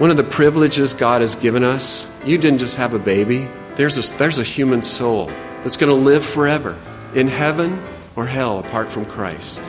One 0.00 0.10
of 0.10 0.16
the 0.16 0.24
privileges 0.24 0.94
God 0.94 1.20
has 1.20 1.34
given 1.34 1.62
us, 1.62 2.10
you 2.24 2.38
didn't 2.38 2.60
just 2.60 2.76
have 2.76 2.94
a 2.94 2.98
baby, 2.98 3.46
there's 3.74 3.98
a, 3.98 4.16
there's 4.16 4.38
a 4.38 4.42
human 4.42 4.80
soul 4.80 5.26
that's 5.62 5.76
going 5.76 5.90
to 5.90 5.94
live 5.94 6.24
forever 6.24 6.74
in 7.14 7.28
heaven 7.28 7.78
or 8.16 8.24
hell 8.24 8.60
apart 8.60 8.90
from 8.90 9.04
Christ. 9.04 9.66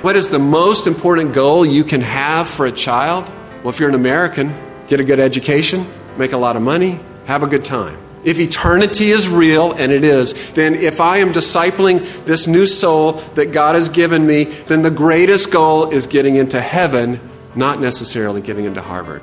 What 0.00 0.16
is 0.16 0.30
the 0.30 0.38
most 0.38 0.86
important 0.86 1.34
goal 1.34 1.66
you 1.66 1.84
can 1.84 2.00
have 2.00 2.48
for 2.48 2.64
a 2.64 2.72
child? 2.72 3.30
Well, 3.58 3.68
if 3.68 3.78
you're 3.80 3.90
an 3.90 3.94
American, 3.94 4.50
get 4.86 4.98
a 4.98 5.04
good 5.04 5.20
education, 5.20 5.86
make 6.16 6.32
a 6.32 6.38
lot 6.38 6.56
of 6.56 6.62
money, 6.62 6.98
have 7.26 7.42
a 7.42 7.46
good 7.46 7.62
time. 7.62 7.98
If 8.24 8.40
eternity 8.40 9.10
is 9.10 9.28
real, 9.28 9.72
and 9.72 9.92
it 9.92 10.04
is, 10.04 10.52
then 10.52 10.74
if 10.74 11.02
I 11.02 11.18
am 11.18 11.34
discipling 11.34 12.24
this 12.24 12.46
new 12.46 12.64
soul 12.64 13.12
that 13.34 13.52
God 13.52 13.74
has 13.74 13.90
given 13.90 14.26
me, 14.26 14.44
then 14.44 14.80
the 14.80 14.90
greatest 14.90 15.52
goal 15.52 15.90
is 15.90 16.06
getting 16.06 16.36
into 16.36 16.62
heaven, 16.62 17.20
not 17.54 17.78
necessarily 17.78 18.40
getting 18.40 18.64
into 18.64 18.80
Harvard. 18.80 19.20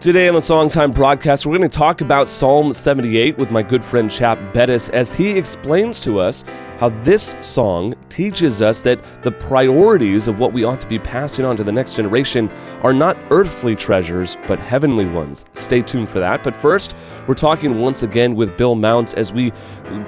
Today 0.00 0.28
on 0.28 0.34
the 0.34 0.40
Songtime 0.40 0.94
broadcast, 0.94 1.44
we're 1.44 1.58
going 1.58 1.68
to 1.68 1.78
talk 1.78 2.00
about 2.00 2.26
Psalm 2.26 2.72
78 2.72 3.36
with 3.36 3.50
my 3.50 3.62
good 3.62 3.84
friend 3.84 4.10
Chap 4.10 4.38
Bettis 4.54 4.88
as 4.88 5.12
he 5.12 5.36
explains 5.36 6.00
to 6.00 6.18
us 6.18 6.42
how 6.78 6.88
this 6.88 7.36
song 7.42 7.92
teaches 8.08 8.62
us 8.62 8.82
that 8.82 8.98
the 9.22 9.30
priorities 9.30 10.26
of 10.26 10.38
what 10.38 10.54
we 10.54 10.64
ought 10.64 10.80
to 10.80 10.86
be 10.86 10.98
passing 10.98 11.44
on 11.44 11.54
to 11.54 11.62
the 11.62 11.70
next 11.70 11.96
generation 11.96 12.48
are 12.82 12.94
not 12.94 13.18
earthly 13.30 13.76
treasures, 13.76 14.38
but 14.46 14.58
heavenly 14.58 15.04
ones. 15.04 15.44
Stay 15.52 15.82
tuned 15.82 16.08
for 16.08 16.18
that. 16.18 16.42
But 16.42 16.56
first, 16.56 16.96
we're 17.26 17.34
talking 17.34 17.78
once 17.78 18.02
again 18.02 18.34
with 18.34 18.56
Bill 18.56 18.76
Mounce 18.76 19.12
as 19.12 19.34
we 19.34 19.50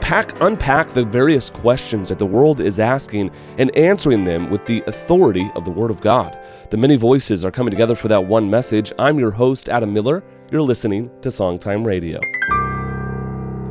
pack, 0.00 0.32
unpack 0.40 0.88
the 0.88 1.04
various 1.04 1.50
questions 1.50 2.08
that 2.08 2.18
the 2.18 2.24
world 2.24 2.62
is 2.62 2.80
asking 2.80 3.30
and 3.58 3.76
answering 3.76 4.24
them 4.24 4.48
with 4.48 4.64
the 4.64 4.82
authority 4.86 5.50
of 5.54 5.66
the 5.66 5.70
Word 5.70 5.90
of 5.90 6.00
God. 6.00 6.38
The 6.72 6.78
many 6.78 6.96
voices 6.96 7.44
are 7.44 7.50
coming 7.50 7.70
together 7.70 7.94
for 7.94 8.08
that 8.08 8.24
one 8.24 8.48
message. 8.48 8.94
I'm 8.98 9.18
your 9.18 9.32
host, 9.32 9.68
Adam 9.68 9.92
Miller. 9.92 10.24
You're 10.50 10.62
listening 10.62 11.10
to 11.20 11.28
Songtime 11.28 11.84
Radio. 11.84 12.18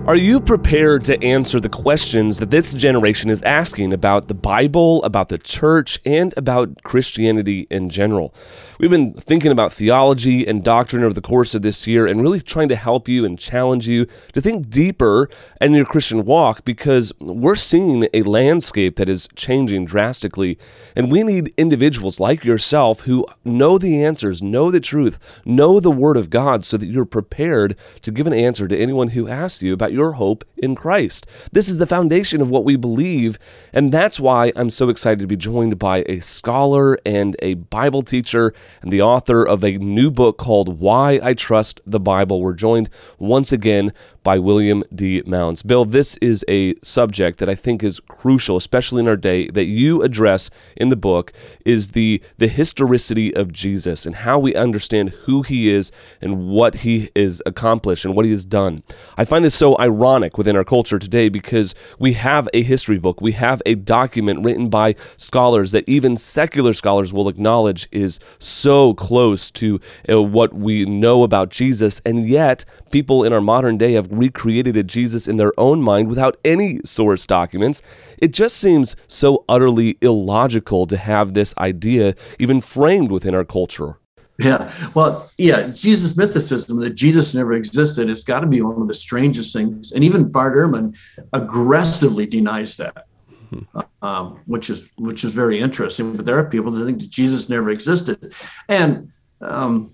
Are 0.06 0.16
you 0.16 0.40
prepared 0.40 1.04
to 1.06 1.24
answer 1.24 1.60
the 1.60 1.68
questions 1.68 2.38
that 2.38 2.52
this 2.52 2.76
generation 2.76 3.32
is 3.32 3.42
asking 3.42 3.92
about 3.92 4.28
the 4.28 4.36
Bible, 4.36 5.04
about 5.04 5.30
the 5.30 5.40
church, 5.40 6.00
and 6.06 6.32
about 6.38 6.84
Christianity 6.84 7.66
in 7.72 7.90
general? 7.90 8.36
We've 8.82 8.90
been 8.90 9.14
thinking 9.14 9.52
about 9.52 9.72
theology 9.72 10.48
and 10.48 10.64
doctrine 10.64 11.04
over 11.04 11.14
the 11.14 11.22
course 11.22 11.54
of 11.54 11.62
this 11.62 11.86
year 11.86 12.08
and 12.08 12.20
really 12.20 12.42
trying 12.42 12.68
to 12.70 12.76
help 12.76 13.08
you 13.08 13.23
and 13.23 13.38
challenge 13.38 13.88
you 13.88 14.08
to 14.34 14.42
think 14.42 14.72
deeper 14.72 15.30
in 15.62 15.76
your 15.76 15.86
Christian 15.86 16.26
walk 16.26 16.66
because 16.66 17.14
we're 17.20 17.56
seeing 17.56 18.08
a 18.12 18.23
landscape 18.23 18.96
that 18.96 19.08
is 19.08 19.30
changing 19.36 19.86
drastically. 19.86 20.58
And 20.96 21.12
we 21.12 21.22
need 21.22 21.54
individuals 21.58 22.20
like 22.20 22.44
yourself 22.44 23.02
who 23.02 23.28
know 23.46 23.78
the 23.78 24.04
answers, 24.04 24.42
know 24.42 24.72
the 24.72 24.80
truth, 24.80 25.20
know 25.45 25.80
the 25.80 25.92
Word 25.92 26.18
of 26.18 26.32
God 26.32 26.66
so 26.66 26.76
that 26.78 26.90
you're 26.90 27.06
prepared 27.06 27.78
to 28.02 28.12
give 28.12 28.26
an 28.26 28.34
answer 28.34 28.68
to 28.68 28.76
anyone 28.76 29.10
who 29.10 29.28
asks 29.28 29.62
you 29.62 29.73
about 29.73 29.94
your 29.94 30.14
hope 30.14 30.44
in 30.58 30.73
Christ. 30.73 31.28
This 31.52 31.70
is 31.70 31.78
the 31.78 31.86
foundation 31.86 32.42
of 32.42 32.50
what 32.50 32.66
we 32.66 32.78
believe. 32.78 33.38
And 33.73 33.92
that's 33.92 34.20
why 34.20 34.52
I'm 34.56 34.72
so 34.72 34.90
excited 34.90 35.20
to 35.20 35.28
be 35.28 35.38
joined 35.38 35.78
by 35.78 36.04
a 36.08 36.20
scholar 36.20 36.98
and 37.06 37.36
a 37.44 37.54
Bible 37.54 38.02
teacher 38.02 38.56
and 38.81 38.91
the 38.91 39.02
author 39.02 39.44
of 39.44 39.64
a 39.64 39.77
new 39.77 40.11
book 40.11 40.38
called 40.38 40.80
Why 40.80 41.19
I 41.22 41.33
Trust 41.33 41.81
the 41.86 42.00
Bible. 42.00 42.41
We're 42.41 42.53
joined 42.53 42.89
once 43.19 43.52
again 43.52 43.94
by 44.23 44.38
William 44.38 44.83
D. 44.94 45.23
Mounce. 45.25 45.64
Bill, 45.64 45.86
this 45.86 46.17
is 46.17 46.45
a 46.47 46.75
subject 46.83 47.39
that 47.39 47.50
I 47.50 47.55
think 47.55 47.83
is 47.83 48.00
crucial, 48.02 48.58
especially 48.58 49.00
in 49.00 49.08
our 49.08 49.17
day, 49.17 49.47
that 49.47 49.66
you 49.66 50.02
address 50.03 50.50
in 50.75 50.89
the 50.89 50.95
book 50.95 51.33
is 51.66 51.89
the, 51.89 52.22
the 52.38 52.47
historicity 52.47 53.33
of 53.36 53.52
Jesus 53.52 54.05
and 54.05 54.17
how 54.17 54.37
we 54.37 54.54
understand 54.55 55.10
who 55.26 55.42
he 55.42 55.70
is 55.70 55.92
and 56.21 56.48
what 56.48 56.76
he 56.76 57.10
has 57.15 57.42
accomplished 57.45 58.05
and 58.05 58.15
what 58.15 58.26
he 58.26 58.31
has 58.31 58.45
done. 58.45 58.83
I 59.17 59.26
find 59.26 59.43
this 59.43 59.55
so 59.55 59.77
ironic 59.80 60.37
within 60.37 60.55
our 60.55 60.64
culture 60.64 60.99
today 60.99 61.30
because 61.30 61.73
we 61.98 62.14
have 62.14 62.48
a 62.54 62.61
history 62.61 62.99
book, 62.99 63.21
we 63.21 63.31
have 63.33 63.61
a 63.65 63.76
document 63.76 64.43
written 64.45 64.70
by 64.70 64.95
scholars 65.17 65.71
that 65.71 65.87
even 65.87 66.15
secular 66.17 66.73
scholars 66.73 67.11
will 67.11 67.27
acknowledge 67.27 67.87
is 67.92 68.20
so 68.37 68.93
close 68.93 69.49
to 69.52 69.80
uh, 70.10 70.21
what 70.21 70.54
we 70.54 70.86
know 70.86 71.23
about 71.23 71.49
Jesus, 71.49 72.02
and 72.05 72.30
yet 72.30 72.65
people 72.92 73.23
in 73.23 73.33
our 73.33 73.42
modern 73.42 73.77
day 73.77 73.93
have 73.93 74.11
recreated 74.11 74.77
a 74.77 74.83
Jesus 74.83 75.27
in 75.27 75.38
their 75.38 75.54
own 75.58 75.82
mind 75.82 76.10
without 76.10 76.38
any 76.44 76.80
source 76.86 77.26
documents. 77.26 77.82
It 78.17 78.32
just 78.32 78.58
seems 78.58 78.95
so 79.08 79.44
utterly 79.48 79.98
illogical 80.02 80.86
to 80.88 80.98
have 80.98 81.33
this 81.33 81.54
idea 81.58 82.16
even 82.39 82.61
framed 82.61 83.11
within 83.11 83.33
our 83.33 83.45
culture. 83.45 83.98
Yeah, 84.39 84.72
well, 84.95 85.30
yeah, 85.38 85.67
Jesus 85.67 86.14
mythicism 86.14 86.80
that 86.82 86.92
Jesus 86.92 87.36
never 87.36 87.54
existed 87.54 88.10
it's 88.10 88.23
got 88.23 88.39
to 88.39 88.48
be 88.48 88.61
one 88.61 88.82
of 88.82 88.88
the 88.88 88.94
strangest 88.94 89.54
things. 89.55 89.92
And 89.92 90.04
even 90.04 90.32
Bart 90.32 90.55
Ehrman 90.55 90.98
aggressively 91.33 92.26
denies 92.26 92.78
that. 92.78 93.05
Mm-hmm. 93.52 93.80
Um, 94.02 94.39
which 94.45 94.70
is 94.70 94.89
which 94.98 95.26
is 95.26 95.33
very 95.33 95.60
interesting. 95.60 96.16
But 96.16 96.26
there 96.26 96.39
are 96.39 96.45
people 96.45 96.72
that 96.72 96.86
think 96.86 97.02
that 97.02 97.10
Jesus 97.10 97.49
never 97.49 97.70
existed, 97.70 98.33
and 98.70 99.11
um, 99.42 99.93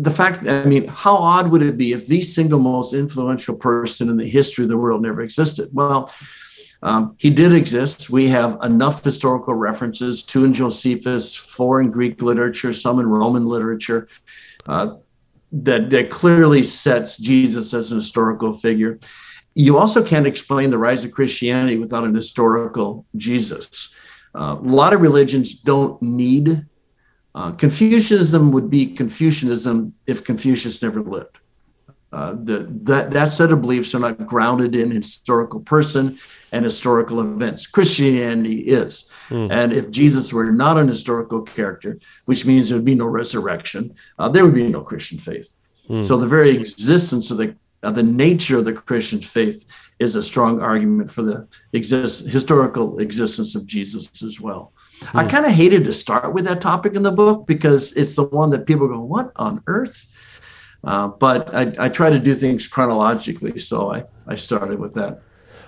the 0.00 0.10
fact 0.10 0.46
i 0.46 0.64
mean 0.64 0.86
how 0.86 1.14
odd 1.14 1.50
would 1.50 1.62
it 1.62 1.76
be 1.76 1.92
if 1.92 2.06
the 2.06 2.22
single 2.22 2.58
most 2.58 2.94
influential 2.94 3.56
person 3.56 4.08
in 4.08 4.16
the 4.16 4.26
history 4.26 4.64
of 4.64 4.68
the 4.68 4.78
world 4.78 5.02
never 5.02 5.20
existed? 5.20 5.68
Well 5.72 6.12
um, 6.82 7.14
he 7.18 7.28
did 7.28 7.52
exist. 7.52 8.08
We 8.08 8.26
have 8.28 8.58
enough 8.62 9.04
historical 9.04 9.54
references 9.54 10.22
two 10.22 10.44
in 10.44 10.52
josephus 10.52 11.36
four 11.36 11.80
in 11.80 11.90
greek 11.90 12.22
literature 12.22 12.72
some 12.72 12.98
in 13.00 13.06
roman 13.06 13.44
literature 13.44 14.08
uh, 14.66 14.96
that, 15.52 15.90
that 15.90 16.10
clearly 16.10 16.62
sets 16.62 17.18
jesus 17.18 17.74
as 17.74 17.92
an 17.92 17.98
historical 17.98 18.54
figure. 18.54 18.98
You 19.54 19.76
also 19.76 20.02
can't 20.04 20.26
explain 20.26 20.70
the 20.70 20.78
rise 20.78 21.04
of 21.04 21.10
christianity 21.10 21.76
without 21.76 22.04
an 22.04 22.14
historical 22.14 23.04
jesus. 23.16 23.94
Uh, 24.34 24.56
a 24.58 24.62
lot 24.62 24.94
of 24.94 25.00
religions 25.00 25.54
don't 25.54 26.00
need 26.00 26.64
uh, 27.34 27.52
Confucianism 27.52 28.52
would 28.52 28.70
be 28.70 28.86
Confucianism 28.86 29.94
if 30.06 30.24
Confucius 30.24 30.82
never 30.82 31.02
lived. 31.02 31.40
Uh, 32.12 32.34
the, 32.42 32.66
that, 32.82 33.12
that 33.12 33.26
set 33.26 33.52
of 33.52 33.60
beliefs 33.60 33.94
are 33.94 34.00
not 34.00 34.26
grounded 34.26 34.74
in 34.74 34.90
historical 34.90 35.60
person 35.60 36.18
and 36.50 36.64
historical 36.64 37.20
events. 37.20 37.68
Christianity 37.68 38.62
is. 38.62 39.12
Mm. 39.28 39.52
And 39.52 39.72
if 39.72 39.92
Jesus 39.92 40.32
were 40.32 40.50
not 40.50 40.76
an 40.76 40.88
historical 40.88 41.42
character, 41.42 41.98
which 42.26 42.44
means 42.44 42.68
there 42.68 42.78
would 42.78 42.84
be 42.84 42.96
no 42.96 43.06
resurrection, 43.06 43.94
uh, 44.18 44.28
there 44.28 44.44
would 44.44 44.54
be 44.54 44.66
no 44.66 44.82
Christian 44.82 45.18
faith. 45.18 45.56
Mm. 45.88 46.02
So 46.02 46.16
the 46.16 46.26
very 46.26 46.50
existence 46.56 47.30
of 47.30 47.36
the 47.36 47.54
uh, 47.82 47.90
the 47.90 48.02
nature 48.02 48.58
of 48.58 48.64
the 48.64 48.72
Christian 48.72 49.20
faith 49.20 49.64
is 49.98 50.16
a 50.16 50.22
strong 50.22 50.60
argument 50.60 51.10
for 51.10 51.22
the 51.22 51.48
exist, 51.72 52.28
historical 52.28 52.98
existence 52.98 53.54
of 53.54 53.66
Jesus 53.66 54.22
as 54.22 54.40
well. 54.40 54.72
I 55.14 55.24
kind 55.24 55.46
of 55.46 55.52
hated 55.52 55.84
to 55.84 55.92
start 55.92 56.34
with 56.34 56.44
that 56.44 56.60
topic 56.60 56.94
in 56.94 57.02
the 57.02 57.12
book 57.12 57.46
because 57.46 57.92
it's 57.94 58.16
the 58.16 58.24
one 58.24 58.50
that 58.50 58.66
people 58.66 58.88
go, 58.88 59.00
"What 59.00 59.32
on 59.36 59.62
earth?" 59.66 60.08
Uh, 60.84 61.08
but 61.08 61.54
I, 61.54 61.72
I, 61.78 61.88
try 61.90 62.08
to 62.08 62.18
do 62.18 62.32
things 62.32 62.66
chronologically, 62.66 63.58
so 63.58 63.92
I, 63.92 64.04
I 64.26 64.34
started 64.34 64.78
with 64.78 64.94
that. 64.94 65.20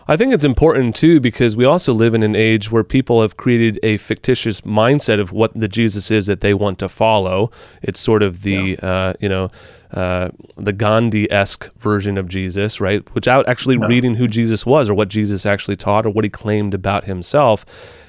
I 0.08 0.16
think 0.16 0.34
it's 0.34 0.44
important 0.44 0.96
too 0.96 1.20
because 1.20 1.56
we 1.56 1.64
also 1.64 1.92
live 1.92 2.14
in 2.14 2.22
an 2.22 2.34
age 2.34 2.70
where 2.70 2.84
people 2.84 3.22
have 3.22 3.36
created 3.36 3.78
a 3.82 3.96
fictitious 3.98 4.62
mindset 4.62 5.20
of 5.20 5.32
what 5.32 5.52
the 5.54 5.68
Jesus 5.68 6.10
is 6.10 6.26
that 6.26 6.40
they 6.40 6.54
want 6.54 6.78
to 6.80 6.88
follow. 6.88 7.50
It's 7.82 8.00
sort 8.00 8.22
of 8.22 8.42
the 8.42 8.78
yeah. 8.82 8.88
uh, 8.88 9.12
you 9.20 9.28
know 9.28 9.50
uh, 9.92 10.30
the 10.56 10.72
Gandhi 10.72 11.30
esque 11.30 11.72
version 11.74 12.16
of 12.16 12.28
Jesus, 12.28 12.80
right? 12.80 13.02
Without 13.14 13.48
actually 13.48 13.76
yeah. 13.76 13.86
reading 13.86 14.14
who 14.14 14.26
Jesus 14.26 14.64
was 14.64 14.88
or 14.88 14.94
what 14.94 15.08
Jesus 15.08 15.44
actually 15.44 15.76
taught 15.76 16.06
or 16.06 16.10
what 16.10 16.24
he 16.24 16.30
claimed 16.30 16.74
about 16.74 17.04
himself. 17.04 17.64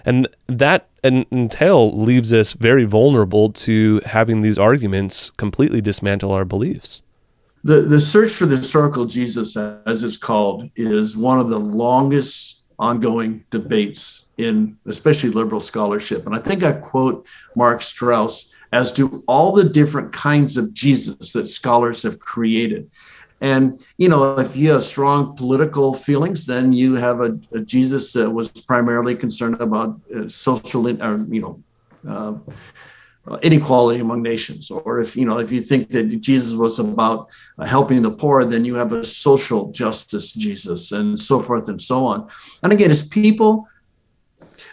And 0.06 0.28
that 0.48 0.88
entail 1.04 1.98
leaves 1.98 2.34
us 2.34 2.54
very 2.54 2.86
vulnerable 2.86 3.51
to 3.51 4.01
having 4.06 4.42
these 4.42 4.57
arguments 4.57 5.30
completely 5.31 5.81
dismantle 5.81 6.31
our 6.31 6.46
beliefs. 6.46 7.01
The, 7.63 7.81
the 7.81 8.00
search 8.00 8.31
for 8.31 8.45
the 8.45 8.57
historical 8.57 9.06
Jesus, 9.06 9.56
as 9.56 10.04
it's 10.04 10.18
called, 10.18 10.69
is 10.75 11.15
one 11.15 11.39
of 11.39 11.50
the 11.50 11.60
longest 11.60 12.63
ongoing 12.77 13.44
debates 13.51 14.27
in 14.38 14.77
especially 14.86 15.30
liberal 15.30 15.62
scholarship. 15.62 16.25
And 16.25 16.36
I 16.36 16.39
think 16.39 16.63
I 16.63 16.74
quote 16.74 17.27
Mark 17.56 17.81
Strauss 17.81 18.51
as 18.74 18.92
to 18.94 19.24
all 19.27 19.54
the 19.54 19.63
different 19.63 20.12
kinds 20.12 20.57
of 20.57 20.74
Jesus 20.74 21.31
that 21.33 21.48
scholars 21.48 22.04
have 22.04 22.19
created. 22.19 22.89
And 23.39 23.80
you 23.98 24.10
know, 24.10 24.39
if 24.39 24.56
you 24.56 24.71
have 24.71 24.83
strong 24.83 25.36
political 25.36 25.94
feelings, 25.94 26.45
then 26.45 26.74
you 26.74 26.95
have 26.95 27.21
a, 27.21 27.38
a 27.51 27.60
Jesus 27.60 28.13
that 28.13 28.30
was 28.30 28.50
primarily 28.50 29.15
concerned 29.15 29.62
about 29.62 30.00
uh, 30.15 30.27
social, 30.27 30.88
uh, 30.88 31.18
you 31.27 31.42
know, 31.42 31.63
uh, 32.10 32.33
inequality 33.42 34.02
among 34.02 34.22
nations 34.22 34.70
or 34.70 35.00
if 35.00 35.16
you 35.16 35.25
know 35.25 35.38
if 35.38 35.50
you 35.50 35.62
think 35.62 35.90
that 35.90 36.04
jesus 36.20 36.56
was 36.56 36.78
about 36.80 37.25
uh, 37.58 37.66
helping 37.66 38.02
the 38.02 38.12
poor 38.12 38.44
then 38.44 38.66
you 38.66 38.75
have 38.75 38.92
a 38.92 39.02
social 39.04 39.72
justice 39.72 40.34
jesus 40.34 40.92
and 40.92 41.18
so 41.18 41.40
forth 41.40 41.70
and 41.70 41.81
so 41.81 42.06
on 42.06 42.28
and 42.64 42.74
again 42.74 42.92
as 42.92 43.08
people 43.08 43.66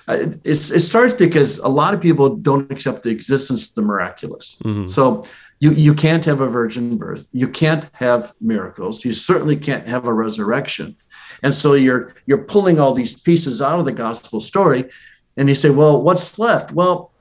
it's, 0.09 0.71
it 0.71 0.81
starts 0.81 1.15
because 1.15 1.59
a 1.59 1.69
lot 1.69 1.95
of 1.95 2.01
people 2.01 2.37
don't 2.37 2.71
accept 2.71 3.03
the 3.03 3.11
existence 3.11 3.69
of 3.69 3.75
the 3.75 3.83
miraculous. 3.83 4.57
Mm-hmm. 4.65 4.87
So 4.87 5.25
you, 5.61 5.73
you 5.73 5.95
can't 5.95 6.25
have 6.25 6.41
a 6.41 6.49
virgin 6.49 6.97
birth. 6.97 7.29
You 7.33 7.49
can't 7.49 7.89
have 7.93 8.33
miracles. 8.41 9.05
You 9.05 9.13
certainly 9.13 9.57
can't 9.57 9.87
have 9.87 10.07
a 10.07 10.13
resurrection. 10.13 10.97
And 11.43 11.55
so 11.55 11.75
you're 11.75 12.15
you're 12.27 12.45
pulling 12.45 12.81
all 12.81 12.95
these 12.95 13.19
pieces 13.21 13.63
out 13.63 13.79
of 13.79 13.85
the 13.85 13.93
gospel 13.93 14.41
story, 14.41 14.91
and 15.37 15.49
you 15.49 15.55
say, 15.55 15.71
well, 15.71 16.03
what's 16.03 16.39
left? 16.39 16.73
Well, 16.73 17.13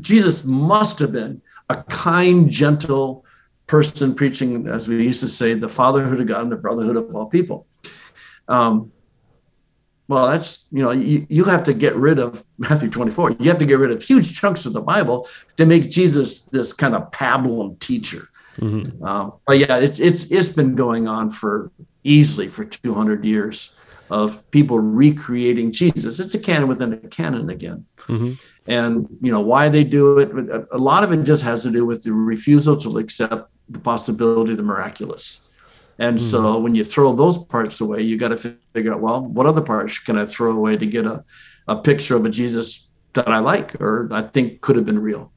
Jesus 0.00 0.44
must 0.44 0.98
have 0.98 1.12
been 1.12 1.40
a 1.68 1.82
kind, 1.84 2.50
gentle 2.50 3.24
person 3.66 4.14
preaching, 4.14 4.66
as 4.68 4.88
we 4.88 5.02
used 5.02 5.20
to 5.20 5.28
say, 5.28 5.54
the 5.54 5.68
fatherhood 5.68 6.20
of 6.20 6.26
God 6.26 6.42
and 6.42 6.52
the 6.52 6.56
brotherhood 6.56 6.96
of 6.96 7.14
all 7.14 7.26
people. 7.26 7.66
Um, 8.48 8.90
well, 10.08 10.28
that's, 10.28 10.66
you 10.72 10.82
know, 10.82 10.90
you, 10.90 11.26
you 11.28 11.44
have 11.44 11.62
to 11.64 11.74
get 11.74 11.94
rid 11.94 12.18
of 12.18 12.42
Matthew 12.58 12.88
24. 12.88 13.32
You 13.32 13.50
have 13.50 13.58
to 13.58 13.66
get 13.66 13.78
rid 13.78 13.90
of 13.90 14.02
huge 14.02 14.40
chunks 14.40 14.64
of 14.64 14.72
the 14.72 14.80
Bible 14.80 15.28
to 15.58 15.66
make 15.66 15.90
Jesus 15.90 16.44
this 16.44 16.72
kind 16.72 16.94
of 16.94 17.10
pablum 17.10 17.78
teacher. 17.78 18.28
Mm-hmm. 18.58 19.04
Um, 19.04 19.34
but 19.46 19.58
yeah, 19.58 19.78
it's, 19.78 20.00
it's, 20.00 20.30
it's 20.30 20.48
been 20.48 20.74
going 20.74 21.06
on 21.06 21.28
for 21.28 21.70
easily 22.04 22.48
for 22.48 22.64
200 22.64 23.24
years 23.24 23.74
of 24.10 24.48
people 24.50 24.78
recreating 24.78 25.72
Jesus. 25.72 26.18
It's 26.18 26.34
a 26.34 26.38
canon 26.38 26.68
within 26.68 26.92
a 26.92 26.98
canon 26.98 27.50
again. 27.50 27.84
Mm-hmm. 28.06 28.32
And, 28.70 29.08
you 29.20 29.32
know, 29.32 29.40
why 29.40 29.68
they 29.68 29.84
do 29.84 30.18
it, 30.18 30.30
a 30.72 30.78
lot 30.78 31.04
of 31.04 31.12
it 31.12 31.24
just 31.24 31.42
has 31.42 31.62
to 31.62 31.70
do 31.70 31.84
with 31.84 32.02
the 32.02 32.12
refusal 32.12 32.76
to 32.78 32.98
accept 32.98 33.50
the 33.68 33.78
possibility 33.78 34.52
of 34.52 34.56
the 34.56 34.62
miraculous. 34.62 35.48
And 35.98 36.16
mm-hmm. 36.16 36.26
so 36.26 36.58
when 36.58 36.74
you 36.74 36.84
throw 36.84 37.14
those 37.14 37.38
parts 37.44 37.80
away, 37.80 38.02
you 38.02 38.16
got 38.16 38.28
to 38.28 38.36
figure 38.74 38.94
out, 38.94 39.00
well, 39.00 39.24
what 39.24 39.46
other 39.46 39.62
parts 39.62 39.98
can 39.98 40.16
I 40.16 40.24
throw 40.24 40.52
away 40.52 40.76
to 40.76 40.86
get 40.86 41.04
a, 41.04 41.24
a 41.66 41.76
picture 41.76 42.16
of 42.16 42.24
a 42.24 42.30
Jesus 42.30 42.90
that 43.14 43.28
I 43.28 43.38
like 43.38 43.80
or 43.80 44.08
I 44.12 44.22
think 44.22 44.60
could 44.60 44.76
have 44.76 44.84
been 44.84 44.98
real? 44.98 45.32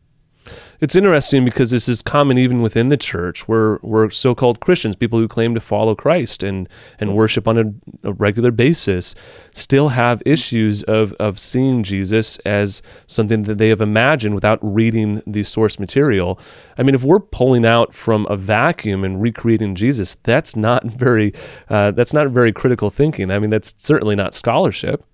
It's 0.81 0.95
interesting 0.95 1.45
because 1.45 1.69
this 1.69 1.87
is 1.87 2.01
common 2.01 2.39
even 2.39 2.63
within 2.63 2.87
the 2.87 2.97
church, 2.97 3.47
where 3.47 3.77
we're 3.83 4.09
so-called 4.09 4.59
Christians, 4.61 4.95
people 4.95 5.19
who 5.19 5.27
claim 5.27 5.53
to 5.53 5.61
follow 5.61 5.93
Christ 5.93 6.41
and 6.41 6.67
and 6.99 7.15
worship 7.15 7.47
on 7.47 7.57
a, 7.59 8.09
a, 8.09 8.13
regular 8.13 8.49
basis, 8.49 9.13
still 9.53 9.89
have 9.89 10.23
issues 10.25 10.81
of 10.83 11.13
of 11.13 11.37
seeing 11.37 11.83
Jesus 11.83 12.39
as 12.39 12.81
something 13.05 13.43
that 13.43 13.59
they 13.59 13.69
have 13.69 13.79
imagined 13.79 14.33
without 14.33 14.57
reading 14.63 15.21
the 15.27 15.43
source 15.43 15.79
material. 15.79 16.39
I 16.79 16.83
mean, 16.83 16.95
if 16.95 17.03
we're 17.03 17.19
pulling 17.19 17.63
out 17.63 17.93
from 17.93 18.25
a 18.27 18.35
vacuum 18.35 19.03
and 19.03 19.21
recreating 19.21 19.75
Jesus, 19.75 20.15
that's 20.23 20.55
not 20.55 20.83
very 20.85 21.31
uh, 21.69 21.91
that's 21.91 22.11
not 22.11 22.27
very 22.31 22.51
critical 22.51 22.89
thinking. 22.89 23.29
I 23.29 23.37
mean, 23.37 23.51
that's 23.51 23.75
certainly 23.77 24.15
not 24.15 24.33
scholarship. 24.33 25.05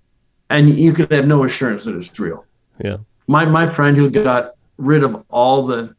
And 0.49 0.79
you 0.79 0.93
could 0.93 1.11
have 1.11 1.27
no 1.27 1.43
assurance 1.43 1.83
that 1.83 1.95
it's 1.97 2.17
real. 2.17 2.45
Yeah. 2.81 2.97
My 3.27 3.43
my 3.43 3.67
friend 3.67 3.97
who 3.97 4.09
got 4.09 4.53
rid 4.77 5.03
of 5.03 5.23
all 5.29 5.65
the 5.65 5.95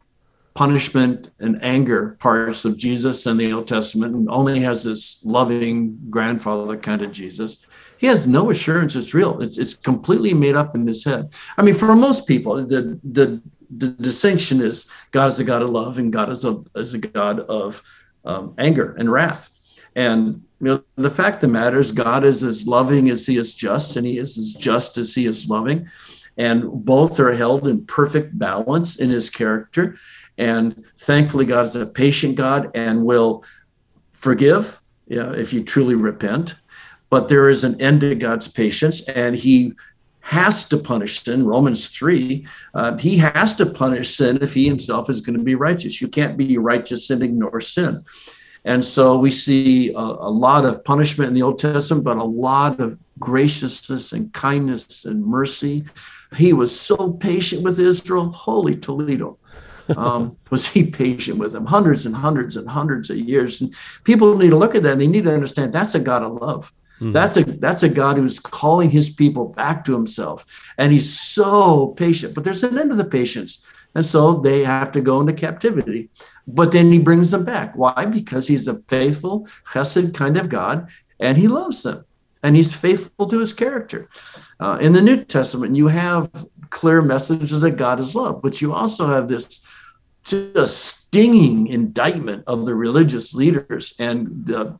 punishment 0.55 1.31
and 1.39 1.63
anger 1.63 2.17
parts 2.19 2.65
of 2.65 2.77
Jesus 2.77 3.27
in 3.27 3.37
the 3.37 3.53
Old 3.53 3.69
Testament 3.69 4.15
and 4.17 4.29
only 4.29 4.59
has 4.59 4.83
this 4.83 5.25
loving 5.25 5.97
grandfather 6.11 6.77
kind 6.77 7.01
of 7.03 7.13
Jesus, 7.13 7.65
he 7.99 8.09
has 8.09 8.27
no 8.27 8.51
assurance 8.51 8.97
it's 8.97 9.15
real. 9.15 9.41
It's 9.41 9.59
it's 9.59 9.75
completely 9.75 10.35
made 10.35 10.57
up 10.57 10.75
in 10.75 10.85
his 10.87 11.05
head. 11.05 11.33
I 11.57 11.63
mean, 11.63 11.75
for 11.75 11.95
most 11.95 12.27
people, 12.27 12.57
the 12.67 12.99
the, 13.05 13.41
the 13.77 13.89
distinction 13.89 14.61
is 14.61 14.91
God 15.13 15.27
is 15.29 15.39
a 15.39 15.45
God 15.45 15.63
of 15.63 15.71
love 15.71 15.99
and 15.99 16.13
God 16.13 16.31
is 16.31 16.45
a 16.45 16.61
is 16.75 16.95
a 16.95 16.99
God 16.99 17.39
of 17.41 17.81
um, 18.25 18.55
anger 18.59 18.97
and 18.99 19.13
wrath. 19.13 19.55
And 19.95 20.43
you 20.61 20.67
know, 20.67 20.83
the 20.97 21.11
fact 21.11 21.37
of 21.37 21.41
the 21.43 21.49
matter 21.49 21.79
is, 21.79 21.93
God 21.93 22.25
is 22.25 22.43
as 22.43 22.67
loving 22.67 23.11
as 23.11 23.27
He 23.27 23.37
is 23.37 23.55
just, 23.55 23.97
and 23.97 24.07
He 24.07 24.19
is 24.19 24.37
as 24.39 24.55
just 24.55 24.99
as 24.99 25.15
He 25.15 25.27
is 25.27 25.49
loving 25.49 25.89
and 26.39 26.85
both 26.85 27.21
are 27.21 27.33
held 27.33 27.69
in 27.69 27.85
perfect 27.87 28.39
balance 28.39 29.01
in 29.01 29.11
his 29.11 29.29
character. 29.29 29.97
And 30.39 30.85
thankfully, 30.97 31.45
God 31.45 31.67
is 31.67 31.77
a 31.77 31.85
patient 31.85 32.37
God 32.37 32.71
and 32.75 33.05
will 33.05 33.45
forgive 34.13 34.81
yeah, 35.09 35.33
if 35.33 35.53
you 35.53 35.65
truly 35.65 35.95
repent. 35.95 36.55
But 37.11 37.29
there 37.29 37.49
is 37.49 37.65
an 37.65 37.81
end 37.81 38.03
to 38.03 38.15
God's 38.15 38.49
patience, 38.49 39.09
and 39.09 39.35
he 39.35 39.73
has 40.21 40.69
to 40.69 40.77
punish 40.77 41.25
sin. 41.25 41.47
Romans 41.47 41.89
3, 41.89 42.47
uh, 42.75 42.99
he 42.99 43.17
has 43.17 43.55
to 43.55 43.67
punish 43.67 44.11
sin 44.11 44.39
if 44.43 44.53
he 44.53 44.67
himself 44.67 45.09
is 45.09 45.23
going 45.23 45.39
to 45.39 45.45
be 45.45 45.55
righteous. 45.55 46.03
You 46.03 46.09
can't 46.09 46.37
be 46.37 46.59
righteous 46.59 47.09
and 47.09 47.23
ignore 47.23 47.63
sin. 47.63 48.05
And 48.67 48.85
so 48.85 49.19
we 49.19 49.31
see 49.31 49.95
a, 49.95 49.99
a, 49.99 50.31
lot 50.31 50.67
of 50.67 50.85
punishment 50.85 51.29
in 51.29 51.35
the 51.35 51.41
Old 51.41 51.59
Testament, 51.59 52.05
but 52.05 52.19
a 52.19 52.25
lot 52.25 52.79
of 52.81 52.99
graciousness 53.19 54.13
and 54.13 54.33
kindness 54.33 55.05
and 55.05 55.25
mercy. 55.25 55.85
He 56.37 56.53
was 56.53 56.79
so 56.79 57.13
patient 57.13 57.63
with 57.63 57.79
Israel. 57.79 58.31
Holy 58.31 58.77
Toledo. 58.77 59.39
Um, 59.97 60.37
was 60.51 60.69
he 60.69 60.91
patient 60.91 61.39
with 61.39 61.53
them? 61.53 61.67
Hundreds 61.67 62.07
and 62.07 62.15
hundreds 62.15 62.57
and 62.57 62.69
hundreds 62.69 63.11
of 63.11 63.17
years. 63.17 63.61
And 63.61 63.75
people 64.05 64.37
need 64.37 64.51
to 64.51 64.57
look 64.57 64.75
at 64.75 64.83
that 64.83 64.93
and 64.93 65.01
they 65.01 65.07
need 65.07 65.25
to 65.25 65.35
understand 65.35 65.73
that's 65.73 65.95
a 65.95 66.01
God 66.01 66.23
of 66.23 66.33
love. 66.33 66.73
Mm-hmm. 67.01 67.13
That's 67.13 67.37
a 67.37 67.45
that's 67.45 67.85
a 67.85 67.89
God 67.89 68.17
who's 68.17 68.41
calling 68.41 68.91
his 68.91 69.09
people 69.09 69.51
back 69.51 69.85
to 69.85 69.93
himself. 69.93 70.45
And 70.79 70.93
he's 70.93 71.11
so 71.13 71.89
patient. 71.97 72.35
But 72.35 72.45
there's 72.45 72.65
an 72.65 72.79
end 72.79 72.91
to 72.91 72.97
the 72.97 73.05
patience. 73.05 73.65
And 73.95 74.05
so 74.05 74.35
they 74.35 74.65
have 74.65 74.93
to 74.93 75.01
go 75.01 75.21
into 75.21 75.33
captivity. 75.33 76.11
But 76.55 76.73
then 76.73 76.93
he 76.93 76.99
brings 76.99 77.31
them 77.31 77.45
back. 77.45 77.75
Why? 77.77 78.05
Because 78.05 78.47
he's 78.47 78.69
a 78.69 78.81
faithful, 78.89 79.49
chesed 79.73 80.15
kind 80.15 80.37
of 80.37 80.49
God, 80.49 80.89
and 81.21 81.39
he 81.39 81.49
loves 81.49 81.83
them 81.83 82.05
and 82.43 82.57
he's 82.57 82.75
faithful 82.75 83.27
to 83.27 83.39
his 83.39 83.53
character. 83.53 84.09
Uh, 84.61 84.79
in 84.81 84.93
the 84.93 85.03
New 85.03 85.25
Testament, 85.25 85.77
you 85.77 85.89
have 85.89 86.31
clear 86.71 87.03
messages 87.03 87.61
that 87.61 87.73
God 87.73 87.99
is 88.01 88.15
love, 88.15 88.43
but 88.43 88.61
you 88.61 88.75
also 88.75 89.07
have 89.07 89.29
this 89.29 89.65
just 90.25 90.85
stinging 90.85 91.69
indictment 91.69 92.45
of 92.47 92.67
the 92.67 92.75
religious 92.75 93.35
leaders 93.35 93.95
and 93.99 94.29
the 94.45 94.79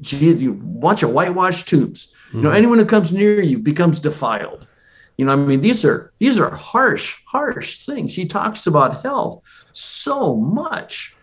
gee, 0.00 0.32
you 0.32 0.54
watch 0.54 1.02
a 1.02 1.08
whitewashed 1.08 1.68
tombs. 1.68 2.12
Mm-hmm. 2.28 2.36
You 2.36 2.42
know, 2.42 2.48
mm-hmm. 2.48 2.56
anyone 2.56 2.78
who 2.78 2.86
comes 2.86 3.12
near 3.12 3.40
you 3.40 3.58
becomes 3.58 4.00
defiled. 4.00 4.66
You 5.18 5.26
know, 5.26 5.32
I 5.32 5.36
mean, 5.36 5.60
these 5.60 5.84
are 5.84 6.12
these 6.18 6.40
are 6.40 6.50
harsh, 6.50 7.20
harsh 7.26 7.84
things. 7.84 8.14
He 8.14 8.26
talks 8.26 8.66
about 8.66 9.02
hell 9.02 9.44
so 9.72 10.36
much, 10.36 11.14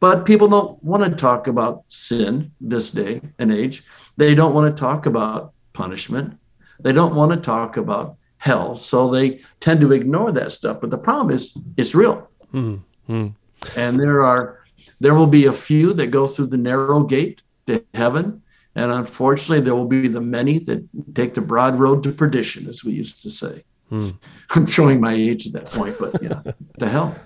but 0.00 0.26
people 0.26 0.48
don't 0.48 0.82
want 0.82 1.04
to 1.04 1.10
talk 1.10 1.46
about 1.46 1.84
sin 1.88 2.52
this 2.60 2.90
day 2.90 3.20
and 3.38 3.52
age. 3.52 3.84
They 4.16 4.34
don't 4.34 4.54
want 4.54 4.74
to 4.74 4.80
talk 4.80 5.06
about 5.06 5.52
punishment. 5.72 6.38
They 6.80 6.92
don't 6.92 7.14
want 7.14 7.32
to 7.32 7.40
talk 7.40 7.76
about 7.76 8.16
hell. 8.38 8.76
So 8.76 9.10
they 9.10 9.40
tend 9.60 9.80
to 9.80 9.92
ignore 9.92 10.32
that 10.32 10.52
stuff. 10.52 10.80
But 10.80 10.90
the 10.90 10.98
problem 10.98 11.34
is 11.34 11.56
it's 11.76 11.94
real. 11.94 12.28
Mm-hmm. 12.52 13.28
And 13.76 14.00
there 14.00 14.22
are 14.22 14.60
there 15.00 15.14
will 15.14 15.26
be 15.26 15.46
a 15.46 15.52
few 15.52 15.92
that 15.94 16.08
go 16.08 16.26
through 16.26 16.46
the 16.46 16.56
narrow 16.56 17.02
gate 17.02 17.42
to 17.66 17.84
heaven. 17.94 18.42
And 18.74 18.92
unfortunately, 18.92 19.64
there 19.64 19.74
will 19.74 19.86
be 19.86 20.08
the 20.08 20.20
many 20.20 20.58
that 20.60 20.86
take 21.14 21.34
the 21.34 21.40
broad 21.40 21.78
road 21.78 22.02
to 22.02 22.12
perdition, 22.12 22.68
as 22.68 22.84
we 22.84 22.92
used 22.92 23.22
to 23.22 23.30
say. 23.30 23.64
Hmm. 23.88 24.10
I'm 24.50 24.66
showing 24.66 25.00
my 25.00 25.14
age 25.14 25.46
at 25.46 25.52
that 25.54 25.70
point, 25.70 25.96
but 25.98 26.22
yeah, 26.22 26.42
to 26.78 26.88
hell. 26.88 27.16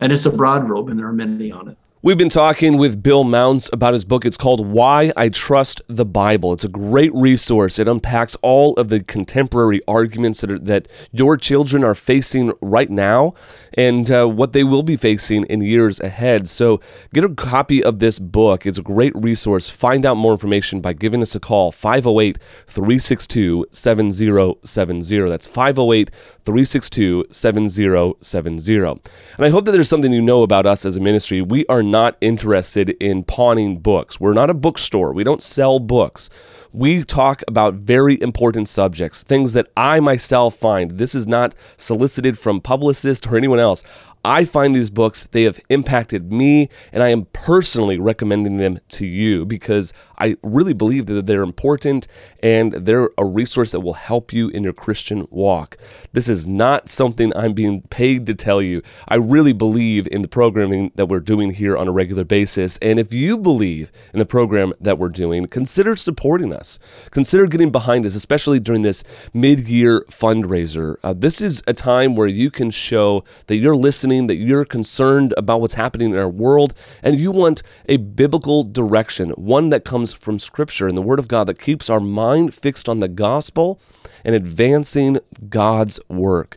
And 0.00 0.12
it's 0.12 0.26
a 0.26 0.30
broad 0.30 0.68
robe, 0.68 0.88
and 0.88 0.98
there 0.98 1.06
are 1.06 1.12
many 1.12 1.50
on 1.50 1.68
it. 1.68 1.78
We've 2.00 2.16
been 2.16 2.28
talking 2.28 2.76
with 2.76 3.02
Bill 3.02 3.24
Mounce 3.24 3.68
about 3.72 3.92
his 3.92 4.04
book. 4.04 4.24
It's 4.24 4.36
called 4.36 4.64
Why 4.64 5.12
I 5.16 5.30
Trust 5.30 5.82
the 5.88 6.04
Bible. 6.04 6.52
It's 6.52 6.62
a 6.62 6.68
great 6.68 7.12
resource. 7.12 7.76
It 7.80 7.88
unpacks 7.88 8.36
all 8.40 8.74
of 8.74 8.86
the 8.88 9.00
contemporary 9.00 9.80
arguments 9.88 10.40
that, 10.42 10.50
are, 10.52 10.60
that 10.60 10.86
your 11.10 11.36
children 11.36 11.82
are 11.82 11.96
facing 11.96 12.52
right 12.60 12.88
now 12.88 13.34
and 13.74 14.08
uh, 14.12 14.26
what 14.26 14.52
they 14.52 14.62
will 14.62 14.84
be 14.84 14.96
facing 14.96 15.42
in 15.46 15.60
years 15.60 15.98
ahead. 15.98 16.48
So 16.48 16.80
get 17.12 17.24
a 17.24 17.34
copy 17.34 17.82
of 17.82 17.98
this 17.98 18.20
book. 18.20 18.64
It's 18.64 18.78
a 18.78 18.82
great 18.82 19.12
resource. 19.16 19.68
Find 19.68 20.06
out 20.06 20.16
more 20.16 20.30
information 20.30 20.80
by 20.80 20.92
giving 20.92 21.20
us 21.20 21.34
a 21.34 21.40
call 21.40 21.72
508 21.72 22.38
362 22.68 23.66
7070. 23.72 25.28
That's 25.28 25.48
508 25.48 26.10
362 26.44 27.24
7070. 27.28 28.82
And 28.84 29.00
I 29.40 29.48
hope 29.48 29.64
that 29.64 29.72
there's 29.72 29.88
something 29.88 30.12
you 30.12 30.22
know 30.22 30.44
about 30.44 30.64
us 30.64 30.86
as 30.86 30.96
a 30.96 31.00
ministry. 31.00 31.42
We 31.42 31.66
are 31.66 31.82
not 31.88 32.16
interested 32.20 32.90
in 33.00 33.24
pawning 33.24 33.80
books. 33.80 34.20
We're 34.20 34.32
not 34.32 34.50
a 34.50 34.54
bookstore. 34.54 35.12
We 35.12 35.24
don't 35.24 35.42
sell 35.42 35.78
books. 35.80 36.30
We 36.72 37.02
talk 37.02 37.42
about 37.48 37.74
very 37.74 38.20
important 38.20 38.68
subjects, 38.68 39.22
things 39.22 39.54
that 39.54 39.68
I 39.76 40.00
myself 40.00 40.54
find. 40.54 40.92
This 40.92 41.14
is 41.14 41.26
not 41.26 41.54
solicited 41.76 42.38
from 42.38 42.60
publicists 42.60 43.26
or 43.26 43.36
anyone 43.36 43.58
else. 43.58 43.82
I 44.24 44.44
find 44.44 44.74
these 44.74 44.90
books, 44.90 45.26
they 45.26 45.44
have 45.44 45.60
impacted 45.68 46.32
me, 46.32 46.68
and 46.92 47.02
I 47.02 47.08
am 47.08 47.26
personally 47.32 47.98
recommending 47.98 48.56
them 48.56 48.78
to 48.88 49.06
you 49.06 49.44
because 49.44 49.92
I 50.18 50.36
really 50.42 50.72
believe 50.72 51.06
that 51.06 51.26
they're 51.26 51.42
important 51.42 52.08
and 52.42 52.72
they're 52.72 53.10
a 53.16 53.24
resource 53.24 53.72
that 53.72 53.80
will 53.80 53.94
help 53.94 54.32
you 54.32 54.48
in 54.48 54.64
your 54.64 54.72
Christian 54.72 55.26
walk. 55.30 55.76
This 56.12 56.28
is 56.28 56.46
not 56.46 56.88
something 56.88 57.32
I'm 57.36 57.52
being 57.52 57.82
paid 57.82 58.26
to 58.26 58.34
tell 58.34 58.60
you. 58.60 58.82
I 59.06 59.14
really 59.14 59.52
believe 59.52 60.08
in 60.08 60.22
the 60.22 60.28
programming 60.28 60.90
that 60.96 61.06
we're 61.06 61.20
doing 61.20 61.50
here 61.50 61.76
on 61.76 61.88
a 61.88 61.92
regular 61.92 62.24
basis. 62.24 62.78
And 62.78 62.98
if 62.98 63.12
you 63.12 63.38
believe 63.38 63.92
in 64.12 64.18
the 64.18 64.26
program 64.26 64.72
that 64.80 64.98
we're 64.98 65.08
doing, 65.08 65.46
consider 65.46 65.94
supporting 65.96 66.52
us. 66.52 66.78
Consider 67.10 67.46
getting 67.46 67.70
behind 67.70 68.04
us, 68.04 68.14
especially 68.14 68.60
during 68.60 68.82
this 68.82 69.04
mid 69.32 69.68
year 69.68 70.04
fundraiser. 70.10 70.96
Uh, 71.02 71.14
this 71.16 71.40
is 71.40 71.62
a 71.66 71.72
time 71.72 72.16
where 72.16 72.28
you 72.28 72.50
can 72.50 72.70
show 72.70 73.24
that 73.46 73.56
you're 73.56 73.76
listening, 74.08 74.26
that 74.28 74.36
you're 74.36 74.64
concerned 74.64 75.34
about 75.36 75.60
what's 75.60 75.74
happening 75.74 76.12
in 76.12 76.18
our 76.18 76.28
world, 76.28 76.74
and 77.02 77.16
you 77.16 77.30
want 77.30 77.62
a 77.88 77.98
biblical 77.98 78.64
direction, 78.64 79.30
one 79.30 79.68
that 79.70 79.84
comes 79.84 80.12
from 80.12 80.38
Scripture 80.38 80.88
and 80.88 80.96
the 80.96 81.02
Word 81.02 81.18
of 81.18 81.28
God 81.28 81.44
that 81.44 81.58
keeps 81.58 81.90
our 81.90 82.00
mind 82.00 82.54
fixed 82.54 82.88
on 82.88 83.00
the 83.00 83.08
gospel 83.08 83.80
and 84.24 84.34
advancing 84.34 85.18
God's 85.48 86.00
work. 86.08 86.56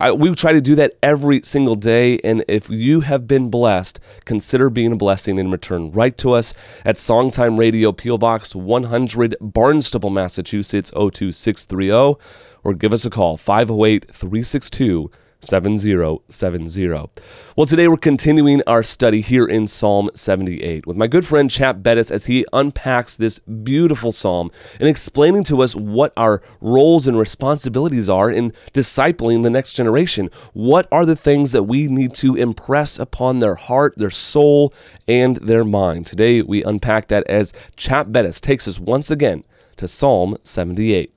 I, 0.00 0.10
we 0.10 0.34
try 0.34 0.52
to 0.52 0.60
do 0.60 0.74
that 0.76 0.94
every 1.00 1.42
single 1.44 1.76
day. 1.76 2.18
And 2.24 2.44
if 2.48 2.68
you 2.68 3.02
have 3.02 3.28
been 3.28 3.50
blessed, 3.50 4.00
consider 4.24 4.68
being 4.68 4.92
a 4.92 4.96
blessing 4.96 5.38
in 5.38 5.52
return. 5.52 5.92
Write 5.92 6.18
to 6.18 6.32
us 6.32 6.54
at 6.84 6.96
Songtime 6.96 7.56
Radio, 7.56 7.92
P.O. 7.92 8.18
Box 8.18 8.52
100, 8.52 9.36
Barnstable, 9.40 10.10
Massachusetts 10.10 10.90
02630, 10.90 12.18
or 12.64 12.74
give 12.74 12.92
us 12.92 13.04
a 13.04 13.10
call 13.10 13.36
508 13.36 14.10
362 14.10 15.08
7070. 15.42 17.22
Well, 17.56 17.66
today 17.66 17.88
we're 17.88 17.96
continuing 17.96 18.62
our 18.66 18.82
study 18.82 19.20
here 19.20 19.44
in 19.44 19.66
Psalm 19.66 20.08
78 20.14 20.86
with 20.86 20.96
my 20.96 21.06
good 21.06 21.26
friend 21.26 21.50
Chap 21.50 21.82
Bettis 21.82 22.10
as 22.10 22.26
he 22.26 22.46
unpacks 22.52 23.16
this 23.16 23.40
beautiful 23.40 24.12
psalm 24.12 24.50
and 24.78 24.88
explaining 24.88 25.44
to 25.44 25.60
us 25.60 25.74
what 25.74 26.12
our 26.16 26.40
roles 26.60 27.06
and 27.06 27.18
responsibilities 27.18 28.08
are 28.08 28.30
in 28.30 28.52
discipling 28.72 29.42
the 29.42 29.50
next 29.50 29.74
generation. 29.74 30.30
What 30.52 30.88
are 30.90 31.04
the 31.04 31.16
things 31.16 31.52
that 31.52 31.64
we 31.64 31.88
need 31.88 32.14
to 32.14 32.36
impress 32.36 32.98
upon 32.98 33.40
their 33.40 33.56
heart, 33.56 33.98
their 33.98 34.10
soul, 34.10 34.72
and 35.06 35.36
their 35.36 35.64
mind? 35.64 36.06
Today 36.06 36.40
we 36.40 36.64
unpack 36.64 37.08
that 37.08 37.26
as 37.26 37.52
Chap 37.76 38.10
Bettis 38.10 38.40
takes 38.40 38.66
us 38.68 38.78
once 38.78 39.10
again 39.10 39.44
to 39.76 39.88
Psalm 39.88 40.36
78. 40.42 41.12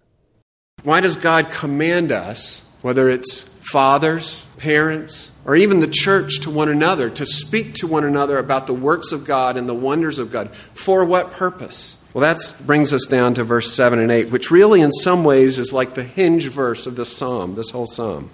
Why 0.84 1.01
does 1.01 1.15
God 1.15 1.50
command 1.50 2.12
us, 2.12 2.75
whether 2.82 3.10
it's 3.10 3.54
fathers, 3.72 4.45
parents, 4.57 5.31
or 5.43 5.55
even 5.55 5.79
the 5.79 5.88
church 5.88 6.39
to 6.41 6.50
one 6.50 6.69
another 6.69 7.10
to 7.10 7.25
speak 7.25 7.74
to 7.75 7.88
one 7.88 8.03
another 8.03 8.38
about 8.38 8.67
the 8.67 8.74
works 8.74 9.12
of 9.12 9.25
God 9.25 9.57
and 9.57 9.67
the 9.67 9.74
wonders 9.74 10.19
of 10.19 10.31
God. 10.31 10.55
For 10.74 11.03
what 11.05 11.31
purpose? 11.31 11.98
Well, 12.13 12.22
that 12.22 12.39
brings 12.65 12.93
us 12.93 13.07
down 13.07 13.34
to 13.36 13.43
verse 13.43 13.74
7 13.74 14.00
and 14.00 14.12
8, 14.12 14.29
which 14.31 14.50
really, 14.50 14.81
in 14.81 14.91
some 14.91 15.24
ways, 15.24 15.60
is 15.60 15.74
like 15.74 15.95
the 15.95 16.03
hinge 16.03 16.48
verse 16.48 16.88
of 16.88 16.95
this 16.95 17.15
psalm, 17.15 17.55
this 17.55 17.72
whole 17.72 17.88
psalm. 17.88 18.29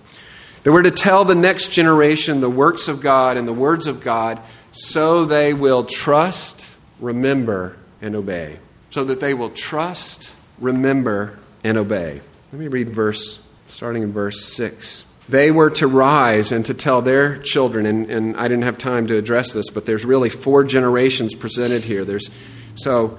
That 0.63 0.71
we're 0.71 0.83
to 0.83 0.91
tell 0.91 1.25
the 1.25 1.33
next 1.33 1.69
generation 1.69 2.41
the 2.41 2.49
works 2.49 2.87
of 2.87 3.01
God 3.01 3.37
and 3.37 3.47
the 3.47 3.53
words 3.53 3.87
of 3.87 4.01
God 4.01 4.39
so 4.71 5.25
they 5.25 5.53
will 5.53 5.83
trust, 5.83 6.69
remember, 6.99 7.77
and 8.01 8.15
obey. 8.15 8.59
So 8.91 9.03
that 9.05 9.19
they 9.19 9.33
will 9.33 9.49
trust, 9.49 10.35
remember, 10.59 11.39
and 11.63 11.77
obey. 11.77 12.21
Let 12.51 12.59
me 12.59 12.67
read 12.67 12.89
verse, 12.89 13.47
starting 13.67 14.03
in 14.03 14.13
verse 14.13 14.45
6 14.53 15.05
they 15.29 15.51
were 15.51 15.69
to 15.71 15.87
rise 15.87 16.51
and 16.51 16.65
to 16.65 16.73
tell 16.73 17.01
their 17.01 17.37
children, 17.37 17.85
and, 17.85 18.09
and 18.09 18.35
I 18.37 18.47
didn't 18.47 18.63
have 18.63 18.77
time 18.77 19.07
to 19.07 19.17
address 19.17 19.53
this, 19.53 19.69
but 19.69 19.85
there's 19.85 20.05
really 20.05 20.29
four 20.29 20.63
generations 20.63 21.33
presented 21.33 21.85
here. 21.85 22.03
There's 22.03 22.29
so, 22.75 23.17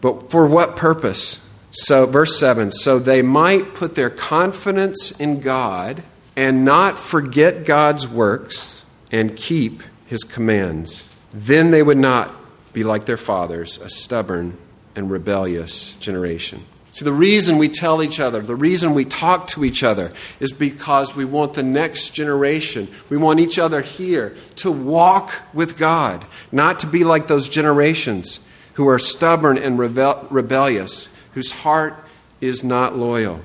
but 0.00 0.30
for 0.30 0.46
what 0.46 0.76
purpose? 0.76 1.40
So, 1.70 2.06
verse 2.06 2.38
7 2.38 2.70
so 2.70 2.98
they 2.98 3.20
might 3.20 3.74
put 3.74 3.96
their 3.96 4.10
confidence 4.10 5.18
in 5.18 5.40
God 5.40 6.04
and 6.36 6.64
not 6.64 6.98
forget 6.98 7.64
God's 7.64 8.06
works 8.06 8.84
and 9.10 9.36
keep 9.36 9.82
his 10.06 10.22
commands. 10.24 11.08
Then 11.32 11.72
they 11.72 11.82
would 11.82 11.98
not 11.98 12.32
be 12.72 12.84
like 12.84 13.06
their 13.06 13.16
fathers, 13.16 13.78
a 13.78 13.88
stubborn 13.88 14.56
and 14.94 15.10
rebellious 15.10 15.96
generation. 15.96 16.64
See, 16.94 17.04
the 17.04 17.12
reason 17.12 17.58
we 17.58 17.68
tell 17.68 18.04
each 18.04 18.20
other, 18.20 18.40
the 18.40 18.54
reason 18.54 18.94
we 18.94 19.04
talk 19.04 19.48
to 19.48 19.64
each 19.64 19.82
other 19.82 20.12
is 20.38 20.52
because 20.52 21.16
we 21.16 21.24
want 21.24 21.54
the 21.54 21.62
next 21.64 22.10
generation, 22.10 22.86
we 23.10 23.16
want 23.16 23.40
each 23.40 23.58
other 23.58 23.80
here 23.80 24.36
to 24.56 24.70
walk 24.70 25.34
with 25.52 25.76
God, 25.76 26.24
not 26.52 26.78
to 26.78 26.86
be 26.86 27.02
like 27.02 27.26
those 27.26 27.48
generations 27.48 28.38
who 28.74 28.86
are 28.86 29.00
stubborn 29.00 29.58
and 29.58 29.76
rebel- 29.76 30.24
rebellious, 30.30 31.12
whose 31.32 31.50
heart 31.50 31.96
is 32.40 32.62
not 32.62 32.96
loyal. 32.96 33.40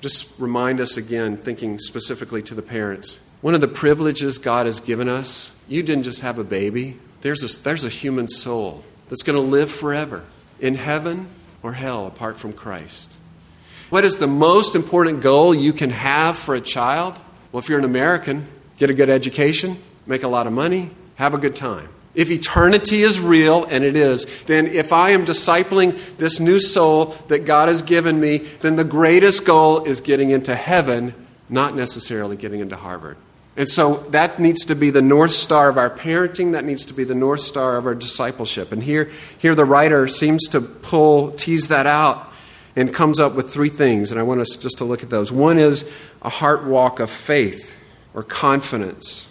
Just 0.00 0.40
remind 0.40 0.80
us 0.80 0.96
again, 0.96 1.36
thinking 1.36 1.78
specifically 1.78 2.42
to 2.42 2.54
the 2.56 2.62
parents. 2.62 3.24
One 3.42 3.54
of 3.54 3.60
the 3.60 3.68
privileges 3.68 4.38
God 4.38 4.66
has 4.66 4.80
given 4.80 5.08
us, 5.08 5.54
you 5.68 5.84
didn't 5.84 6.02
just 6.02 6.22
have 6.22 6.36
a 6.36 6.44
baby, 6.44 6.98
there's 7.20 7.44
a, 7.44 7.62
there's 7.62 7.84
a 7.84 7.88
human 7.88 8.26
soul 8.26 8.82
that's 9.08 9.22
going 9.22 9.36
to 9.36 9.40
live 9.40 9.70
forever 9.70 10.24
in 10.58 10.74
heaven 10.74 11.28
or 11.62 11.74
hell 11.74 12.06
apart 12.06 12.38
from 12.38 12.52
Christ. 12.52 13.18
What 13.90 14.04
is 14.04 14.18
the 14.18 14.26
most 14.26 14.74
important 14.76 15.20
goal 15.20 15.54
you 15.54 15.72
can 15.72 15.90
have 15.90 16.38
for 16.38 16.54
a 16.54 16.60
child? 16.60 17.20
Well, 17.50 17.60
if 17.60 17.68
you're 17.68 17.78
an 17.78 17.84
American, 17.84 18.46
get 18.76 18.90
a 18.90 18.94
good 18.94 19.10
education, 19.10 19.78
make 20.06 20.22
a 20.22 20.28
lot 20.28 20.46
of 20.46 20.52
money, 20.52 20.90
have 21.16 21.34
a 21.34 21.38
good 21.38 21.56
time. 21.56 21.88
If 22.14 22.30
eternity 22.30 23.02
is 23.02 23.20
real, 23.20 23.64
and 23.64 23.84
it 23.84 23.94
is, 23.94 24.26
then 24.44 24.66
if 24.66 24.92
I 24.92 25.10
am 25.10 25.24
discipling 25.24 26.16
this 26.16 26.40
new 26.40 26.58
soul 26.58 27.16
that 27.28 27.44
God 27.44 27.68
has 27.68 27.82
given 27.82 28.20
me, 28.20 28.38
then 28.38 28.76
the 28.76 28.84
greatest 28.84 29.44
goal 29.44 29.84
is 29.84 30.00
getting 30.00 30.30
into 30.30 30.54
heaven, 30.54 31.14
not 31.48 31.76
necessarily 31.76 32.36
getting 32.36 32.60
into 32.60 32.76
Harvard. 32.76 33.16
And 33.60 33.68
so 33.68 33.96
that 34.08 34.38
needs 34.38 34.64
to 34.64 34.74
be 34.74 34.88
the 34.88 35.02
north 35.02 35.32
star 35.32 35.68
of 35.68 35.76
our 35.76 35.90
parenting, 35.90 36.52
that 36.52 36.64
needs 36.64 36.86
to 36.86 36.94
be 36.94 37.04
the 37.04 37.14
north 37.14 37.42
star 37.42 37.76
of 37.76 37.84
our 37.84 37.94
discipleship. 37.94 38.72
And 38.72 38.82
here, 38.82 39.10
here 39.36 39.54
the 39.54 39.66
writer 39.66 40.08
seems 40.08 40.48
to 40.48 40.62
pull, 40.62 41.32
tease 41.32 41.68
that 41.68 41.86
out, 41.86 42.32
and 42.74 42.94
comes 42.94 43.20
up 43.20 43.34
with 43.34 43.52
three 43.52 43.68
things. 43.68 44.10
And 44.10 44.18
I 44.18 44.22
want 44.22 44.40
us 44.40 44.56
just 44.56 44.78
to 44.78 44.84
look 44.84 45.02
at 45.02 45.10
those. 45.10 45.30
One 45.30 45.58
is 45.58 45.92
a 46.22 46.30
heart 46.30 46.64
walk 46.64 47.00
of 47.00 47.10
faith, 47.10 47.78
or 48.14 48.22
confidence, 48.22 49.30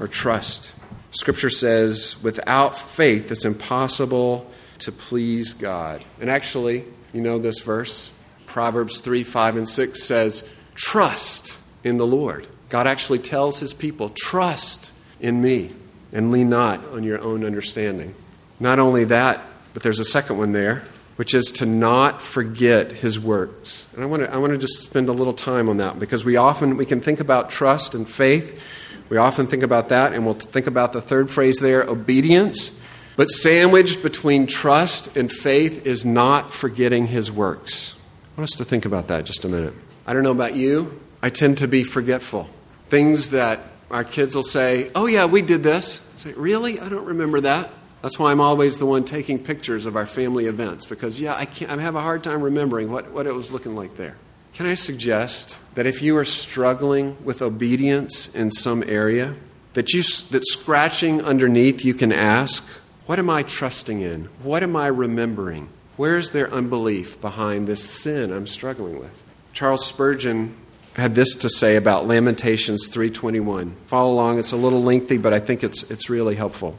or 0.00 0.08
trust. 0.08 0.72
Scripture 1.10 1.50
says, 1.50 2.16
without 2.22 2.78
faith, 2.78 3.30
it's 3.30 3.44
impossible 3.44 4.50
to 4.78 4.90
please 4.90 5.52
God. 5.52 6.02
And 6.22 6.30
actually, 6.30 6.86
you 7.12 7.20
know 7.20 7.38
this 7.38 7.58
verse? 7.58 8.12
Proverbs 8.46 9.00
3 9.00 9.24
5 9.24 9.56
and 9.56 9.68
6 9.68 10.02
says, 10.02 10.48
Trust 10.74 11.57
in 11.84 11.96
the 11.96 12.06
Lord 12.06 12.46
God 12.68 12.86
actually 12.86 13.18
tells 13.18 13.60
his 13.60 13.72
people, 13.72 14.10
trust 14.10 14.92
in 15.20 15.40
me 15.40 15.72
and 16.12 16.30
lean 16.30 16.48
not 16.48 16.84
on 16.88 17.02
your 17.02 17.20
own 17.20 17.44
understanding. 17.44 18.14
Not 18.60 18.78
only 18.78 19.04
that, 19.04 19.40
but 19.74 19.82
there's 19.82 20.00
a 20.00 20.04
second 20.04 20.38
one 20.38 20.52
there, 20.52 20.82
which 21.16 21.34
is 21.34 21.46
to 21.52 21.66
not 21.66 22.22
forget 22.22 22.92
his 22.92 23.18
works. 23.18 23.86
And 23.94 24.02
I 24.02 24.06
want 24.06 24.24
to, 24.24 24.32
I 24.32 24.36
want 24.36 24.52
to 24.52 24.58
just 24.58 24.80
spend 24.80 25.08
a 25.08 25.12
little 25.12 25.32
time 25.32 25.68
on 25.68 25.78
that 25.78 25.98
because 25.98 26.24
we 26.24 26.36
often 26.36 26.76
we 26.76 26.86
can 26.86 27.00
think 27.00 27.20
about 27.20 27.50
trust 27.50 27.94
and 27.94 28.08
faith. 28.08 28.62
We 29.08 29.16
often 29.16 29.46
think 29.46 29.62
about 29.62 29.88
that, 29.88 30.12
and 30.12 30.24
we'll 30.26 30.34
think 30.34 30.66
about 30.66 30.92
the 30.92 31.00
third 31.00 31.30
phrase 31.30 31.56
there, 31.60 31.82
obedience. 31.82 32.78
But 33.16 33.28
sandwiched 33.28 34.02
between 34.02 34.46
trust 34.46 35.16
and 35.16 35.32
faith 35.32 35.86
is 35.86 36.04
not 36.04 36.52
forgetting 36.52 37.08
his 37.08 37.32
works. 37.32 37.98
I 38.36 38.40
want 38.40 38.50
us 38.50 38.58
to 38.58 38.64
think 38.64 38.84
about 38.84 39.08
that 39.08 39.24
just 39.24 39.44
a 39.44 39.48
minute. 39.48 39.74
I 40.06 40.12
don't 40.12 40.22
know 40.22 40.30
about 40.30 40.54
you, 40.54 41.00
I 41.22 41.30
tend 41.30 41.58
to 41.58 41.68
be 41.68 41.84
forgetful 41.84 42.48
things 42.88 43.30
that 43.30 43.60
our 43.90 44.04
kids 44.04 44.34
will 44.34 44.42
say, 44.42 44.90
Oh, 44.94 45.06
yeah, 45.06 45.26
we 45.26 45.42
did 45.42 45.62
this. 45.62 46.06
I 46.14 46.18
say, 46.18 46.32
Really? 46.34 46.80
I 46.80 46.88
don't 46.88 47.04
remember 47.04 47.40
that. 47.42 47.70
That's 48.02 48.18
why 48.18 48.30
I'm 48.30 48.40
always 48.40 48.78
the 48.78 48.86
one 48.86 49.04
taking 49.04 49.42
pictures 49.42 49.84
of 49.84 49.96
our 49.96 50.06
family 50.06 50.46
events 50.46 50.86
because, 50.86 51.20
yeah, 51.20 51.34
I, 51.34 51.46
can't, 51.46 51.70
I 51.70 51.80
have 51.80 51.96
a 51.96 52.00
hard 52.00 52.22
time 52.22 52.42
remembering 52.42 52.92
what, 52.92 53.10
what 53.10 53.26
it 53.26 53.34
was 53.34 53.50
looking 53.50 53.74
like 53.74 53.96
there. 53.96 54.16
Can 54.54 54.66
I 54.66 54.74
suggest 54.74 55.56
that 55.74 55.86
if 55.86 56.00
you 56.00 56.16
are 56.16 56.24
struggling 56.24 57.16
with 57.24 57.42
obedience 57.42 58.32
in 58.34 58.50
some 58.50 58.84
area, 58.86 59.34
that, 59.74 59.92
you, 59.92 60.02
that 60.30 60.44
scratching 60.46 61.22
underneath 61.22 61.84
you 61.84 61.94
can 61.94 62.12
ask, 62.12 62.68
What 63.06 63.18
am 63.18 63.30
I 63.30 63.42
trusting 63.42 64.00
in? 64.00 64.26
What 64.42 64.62
am 64.62 64.76
I 64.76 64.86
remembering? 64.86 65.68
Where 65.96 66.16
is 66.16 66.30
there 66.30 66.52
unbelief 66.52 67.20
behind 67.20 67.66
this 67.66 67.82
sin 67.82 68.32
I'm 68.32 68.46
struggling 68.46 69.00
with? 69.00 69.10
Charles 69.52 69.84
Spurgeon 69.84 70.54
had 70.98 71.14
this 71.14 71.36
to 71.36 71.48
say 71.48 71.76
about 71.76 72.08
Lamentations 72.08 72.88
3:21. 72.88 73.76
Follow 73.86 74.12
along, 74.12 74.38
it's 74.40 74.50
a 74.50 74.56
little 74.56 74.82
lengthy, 74.82 75.16
but 75.16 75.32
I 75.32 75.38
think 75.38 75.62
it's 75.62 75.88
it's 75.90 76.10
really 76.10 76.34
helpful. 76.34 76.76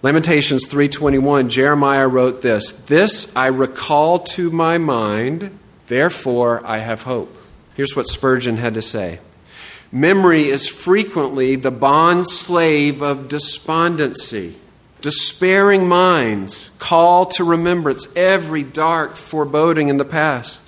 Lamentations 0.00 0.66
3:21, 0.66 1.48
Jeremiah 1.48 2.06
wrote 2.06 2.42
this, 2.42 2.70
"This 2.70 3.34
I 3.34 3.48
recall 3.48 4.20
to 4.20 4.50
my 4.50 4.78
mind, 4.78 5.50
therefore 5.88 6.62
I 6.64 6.78
have 6.78 7.02
hope." 7.02 7.36
Here's 7.74 7.96
what 7.96 8.06
Spurgeon 8.06 8.58
had 8.58 8.74
to 8.74 8.82
say. 8.82 9.18
Memory 9.90 10.48
is 10.48 10.68
frequently 10.68 11.56
the 11.56 11.70
bond 11.72 12.28
slave 12.28 13.02
of 13.02 13.28
despondency. 13.28 14.54
Despairing 15.00 15.88
minds 15.88 16.70
call 16.78 17.26
to 17.26 17.42
remembrance 17.42 18.06
every 18.14 18.62
dark 18.62 19.16
foreboding 19.16 19.88
in 19.88 19.96
the 19.96 20.04
past 20.04 20.60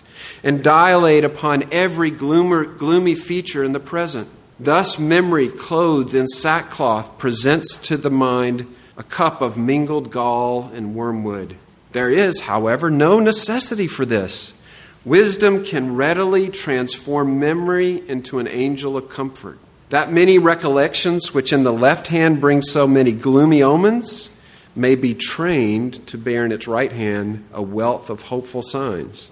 and 0.44 0.62
dilate 0.62 1.24
upon 1.24 1.64
every 1.72 2.10
gloomy 2.10 3.14
feature 3.14 3.64
in 3.64 3.72
the 3.72 3.80
present. 3.80 4.28
Thus, 4.60 4.98
memory, 4.98 5.48
clothed 5.48 6.14
in 6.14 6.28
sackcloth, 6.28 7.18
presents 7.18 7.76
to 7.88 7.96
the 7.96 8.10
mind 8.10 8.72
a 8.96 9.02
cup 9.02 9.40
of 9.40 9.56
mingled 9.56 10.12
gall 10.12 10.70
and 10.72 10.94
wormwood. 10.94 11.56
There 11.92 12.10
is, 12.10 12.42
however, 12.42 12.90
no 12.90 13.18
necessity 13.18 13.88
for 13.88 14.04
this. 14.04 14.60
Wisdom 15.04 15.64
can 15.64 15.96
readily 15.96 16.48
transform 16.48 17.40
memory 17.40 18.08
into 18.08 18.38
an 18.38 18.46
angel 18.46 18.96
of 18.96 19.08
comfort. 19.08 19.58
That 19.88 20.12
many 20.12 20.38
recollections, 20.38 21.34
which 21.34 21.52
in 21.52 21.64
the 21.64 21.72
left 21.72 22.08
hand 22.08 22.40
bring 22.40 22.62
so 22.62 22.86
many 22.86 23.12
gloomy 23.12 23.62
omens, 23.62 24.30
may 24.76 24.94
be 24.94 25.14
trained 25.14 26.06
to 26.06 26.18
bear 26.18 26.44
in 26.44 26.52
its 26.52 26.68
right 26.68 26.92
hand 26.92 27.44
a 27.52 27.62
wealth 27.62 28.10
of 28.10 28.22
hopeful 28.22 28.62
signs. 28.62 29.30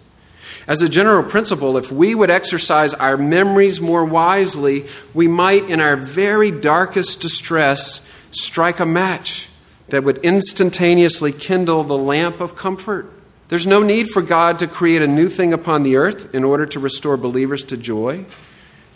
As 0.67 0.83
a 0.83 0.89
general 0.89 1.23
principle, 1.25 1.77
if 1.77 1.91
we 1.91 2.15
would 2.15 2.31
exercise 2.31 2.95
our 2.95 3.17
memories 3.17 3.81
more 3.81 4.05
wisely, 4.05 4.87
we 5.15 5.29
might, 5.29 5.69
in 5.69 5.81
our 5.81 5.97
very 5.97 6.51
darkest 6.51 7.21
distress, 7.21 8.09
strike 8.31 8.81
a 8.81 8.87
match 8.87 9.49
that 9.89 10.05
would 10.05 10.19
instantaneously 10.19 11.33
kindle 11.33 11.85
the 11.85 11.99
lamp 11.99 12.41
of 12.41 12.57
comfort. 12.57 13.13
There's 13.49 13.67
no 13.67 13.83
need 13.83 14.09
for 14.09 14.23
God 14.23 14.59
to 14.61 14.67
create 14.67 15.03
a 15.03 15.07
new 15.07 15.29
thing 15.29 15.53
upon 15.53 15.83
the 15.83 15.97
earth 15.97 16.35
in 16.35 16.45
order 16.45 16.65
to 16.67 16.81
restore 16.81 17.19
believers 17.19 17.63
to 17.65 17.77
joy. 17.77 18.25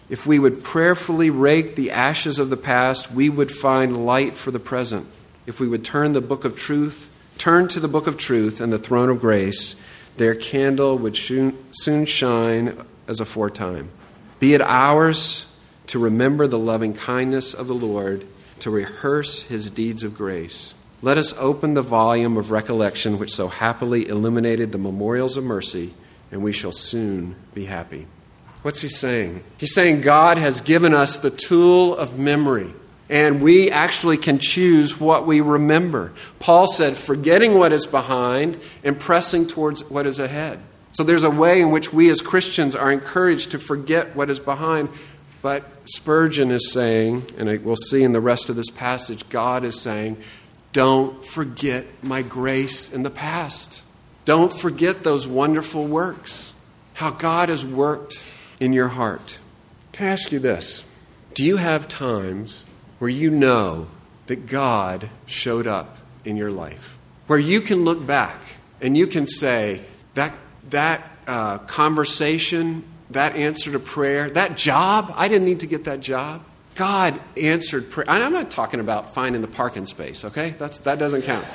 If 0.09 0.27
we 0.27 0.39
would 0.39 0.65
prayerfully 0.65 1.31
rake 1.31 1.77
the 1.77 1.91
ashes 1.91 2.39
of 2.39 2.49
the 2.49 2.57
past, 2.57 3.13
we 3.13 3.29
would 3.29 3.51
find 3.51 4.07
light 4.07 4.37
for 4.37 4.51
the 4.51 4.59
present. 4.59 5.07
If 5.47 5.61
we 5.61 5.69
would 5.69 5.85
turn 5.85 6.13
the 6.13 6.21
book 6.21 6.45
of 6.45 6.57
truth, 6.57 7.11
turn 7.39 7.69
to 7.69 7.81
the 7.81 7.89
book 7.89 8.07
of 8.07 8.17
truth 8.17 8.61
and 8.61 8.73
the 8.73 8.79
throne 8.79 9.11
of 9.11 9.21
grace, 9.21 9.83
their 10.19 10.35
candle 10.35 10.99
would 10.99 11.17
soon 11.17 12.05
shine 12.07 12.77
as 13.09 13.21
aforetime. 13.21 13.91
Be 14.39 14.55
it 14.55 14.61
ours 14.61 15.57
to 15.89 15.99
remember 15.99 16.47
the 16.47 16.59
loving 16.59 16.95
kindness 16.95 17.55
of 17.55 17.69
the 17.69 17.75
Lord, 17.75 18.27
to 18.61 18.71
rehearse 18.71 19.43
his 19.43 19.71
deeds 19.71 20.03
of 20.03 20.17
grace. 20.17 20.75
Let 21.03 21.19
us 21.19 21.39
open 21.39 21.75
the 21.75 21.83
volume 21.83 22.37
of 22.37 22.51
recollection 22.51 23.19
which 23.19 23.33
so 23.33 23.49
happily 23.49 24.09
illuminated 24.09 24.73
the 24.73 24.79
memorials 24.79 25.37
of 25.37 25.45
mercy, 25.45 25.95
and 26.33 26.43
we 26.43 26.53
shall 26.53 26.73
soon 26.73 27.37
be 27.55 27.67
happy. 27.67 28.07
What's 28.63 28.81
he 28.81 28.89
saying? 28.89 29.45
He's 29.59 29.75
saying 29.75 30.01
God 30.01 30.39
has 30.39 30.61
given 30.61 30.93
us 30.93 31.17
the 31.17 31.31
tool 31.31 31.95
of 31.97 32.19
memory, 32.19 32.73
and 33.09 33.41
we 33.41 33.71
actually 33.71 34.17
can 34.17 34.39
choose 34.39 35.01
what 35.01 35.27
we 35.27 35.41
remember. 35.41 36.13
Paul 36.41 36.67
said, 36.67 36.97
forgetting 36.97 37.59
what 37.59 37.73
is 37.73 37.87
behind 37.87 38.59
and 38.83 38.99
pressing 38.99 39.47
towards 39.47 39.89
what 39.89 40.07
is 40.07 40.19
ahead. 40.19 40.61
So 40.93 41.05
there's 41.05 41.25
a 41.25 41.31
way 41.31 41.61
in 41.61 41.71
which 41.71 41.93
we 41.93 42.11
as 42.11 42.21
Christians 42.21 42.75
are 42.75 42.91
encouraged 42.91 43.53
to 43.53 43.59
forget 43.59 44.17
what 44.17 44.31
is 44.31 44.41
behind. 44.41 44.89
But 45.43 45.65
Spurgeon 45.85 46.51
is 46.51 46.73
saying, 46.73 47.27
and 47.39 47.65
we'll 47.65 47.77
see 47.77 48.03
in 48.03 48.13
the 48.13 48.21
rest 48.21 48.51
of 48.51 48.57
this 48.57 48.71
passage, 48.71 49.29
God 49.29 49.63
is 49.63 49.81
saying, 49.81 50.17
don't 50.73 51.25
forget 51.25 51.87
my 52.03 52.23
grace 52.23 52.93
in 52.93 53.03
the 53.03 53.11
past. 53.11 53.83
Don't 54.27 54.53
forget 54.53 55.05
those 55.05 55.29
wonderful 55.29 55.87
works, 55.87 56.53
how 56.95 57.13
God 57.13 57.49
has 57.49 57.65
worked 57.65 58.23
in 58.59 58.73
your 58.73 58.89
heart. 58.89 59.39
Can 59.93 60.09
I 60.09 60.11
ask 60.11 60.33
you 60.33 60.39
this? 60.39 60.85
Do 61.33 61.45
you 61.45 61.57
have 61.57 61.87
times 61.89 62.66
where 62.99 63.11
you 63.11 63.31
know 63.31 63.89
that 64.27 64.47
God 64.47 65.11
showed 65.27 65.67
up 65.67 65.99
in 66.25 66.37
your 66.37 66.51
life? 66.51 66.97
Where 67.27 67.39
you 67.39 67.61
can 67.61 67.85
look 67.85 68.05
back 68.07 68.41
and 68.81 68.97
you 68.97 69.07
can 69.07 69.27
say, 69.27 69.81
that, 70.15 70.35
that 70.71 71.09
uh, 71.27 71.59
conversation, 71.59 72.83
that 73.11 73.37
answer 73.37 73.71
to 73.73 73.79
prayer, 73.79 74.29
that 74.31 74.57
job, 74.57 75.13
I 75.15 75.29
didn't 75.29 75.45
need 75.45 75.61
to 75.61 75.67
get 75.67 75.85
that 75.85 76.01
job. 76.01 76.43
God 76.75 77.19
answered 77.37 77.91
prayer. 77.91 78.09
I'm 78.09 78.33
not 78.33 78.51
talking 78.51 78.81
about 78.81 79.15
finding 79.15 79.43
the 79.43 79.49
parking 79.49 79.87
space, 79.87 80.25
okay? 80.25 80.55
That's, 80.59 80.79
that 80.79 80.99
doesn't 80.99 81.23
count. 81.23 81.47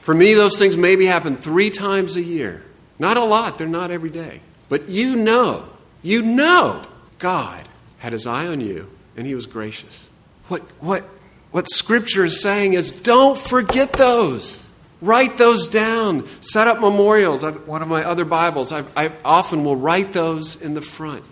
For 0.00 0.14
me, 0.14 0.34
those 0.34 0.58
things 0.58 0.76
maybe 0.76 1.06
happen 1.06 1.36
three 1.36 1.70
times 1.70 2.16
a 2.16 2.22
year. 2.22 2.62
Not 2.98 3.16
a 3.16 3.24
lot, 3.24 3.58
they're 3.58 3.66
not 3.66 3.90
every 3.90 4.10
day. 4.10 4.40
But 4.68 4.88
you 4.88 5.16
know, 5.16 5.68
you 6.02 6.22
know 6.22 6.84
God 7.18 7.68
had 7.98 8.12
his 8.12 8.26
eye 8.26 8.46
on 8.46 8.60
you 8.60 8.90
and 9.16 9.26
he 9.26 9.34
was 9.34 9.46
gracious. 9.46 10.08
What, 10.52 10.60
what, 10.80 11.04
what 11.50 11.66
Scripture 11.70 12.26
is 12.26 12.42
saying 12.42 12.74
is 12.74 12.92
don't 12.92 13.38
forget 13.38 13.94
those. 13.94 14.62
Write 15.00 15.38
those 15.38 15.66
down. 15.66 16.28
Set 16.42 16.68
up 16.68 16.78
memorials. 16.78 17.42
I've, 17.42 17.66
one 17.66 17.80
of 17.80 17.88
my 17.88 18.04
other 18.04 18.26
Bibles, 18.26 18.70
I, 18.70 18.84
I 18.94 19.12
often 19.24 19.64
will 19.64 19.76
write 19.76 20.12
those 20.12 20.60
in 20.60 20.74
the 20.74 20.82
front. 20.82 21.24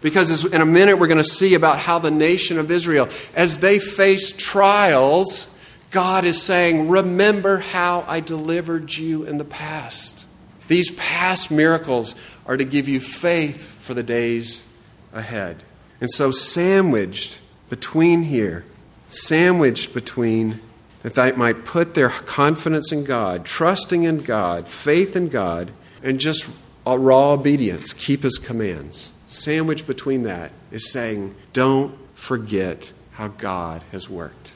Because 0.00 0.44
in 0.44 0.60
a 0.60 0.66
minute, 0.66 1.00
we're 1.00 1.08
going 1.08 1.18
to 1.18 1.24
see 1.24 1.54
about 1.54 1.80
how 1.80 1.98
the 1.98 2.12
nation 2.12 2.60
of 2.60 2.70
Israel, 2.70 3.08
as 3.34 3.58
they 3.58 3.80
face 3.80 4.32
trials, 4.32 5.52
God 5.90 6.24
is 6.24 6.40
saying, 6.40 6.88
Remember 6.88 7.58
how 7.58 8.04
I 8.06 8.20
delivered 8.20 8.94
you 8.94 9.24
in 9.24 9.38
the 9.38 9.44
past. 9.44 10.26
These 10.68 10.92
past 10.92 11.50
miracles 11.50 12.14
are 12.46 12.56
to 12.56 12.64
give 12.64 12.88
you 12.88 13.00
faith 13.00 13.64
for 13.64 13.94
the 13.94 14.04
days 14.04 14.64
ahead. 15.12 15.64
And 16.00 16.08
so, 16.08 16.30
sandwiched 16.30 17.40
between 17.70 18.24
here, 18.24 18.66
sandwiched 19.08 19.94
between 19.94 20.60
that 21.02 21.14
they 21.14 21.32
might 21.32 21.64
put 21.64 21.94
their 21.94 22.10
confidence 22.10 22.92
in 22.92 23.04
God, 23.04 23.46
trusting 23.46 24.02
in 24.02 24.18
God, 24.18 24.68
faith 24.68 25.16
in 25.16 25.28
God, 25.28 25.70
and 26.02 26.20
just 26.20 26.46
a 26.86 26.98
raw 26.98 27.32
obedience, 27.32 27.94
keep 27.94 28.22
His 28.22 28.36
commands 28.36 29.12
sandwiched 29.30 29.86
between 29.86 30.24
that 30.24 30.50
is 30.70 30.90
saying, 30.90 31.34
don't 31.52 31.96
forget 32.14 32.92
how 33.12 33.28
God 33.28 33.82
has 33.92 34.10
worked. 34.10 34.52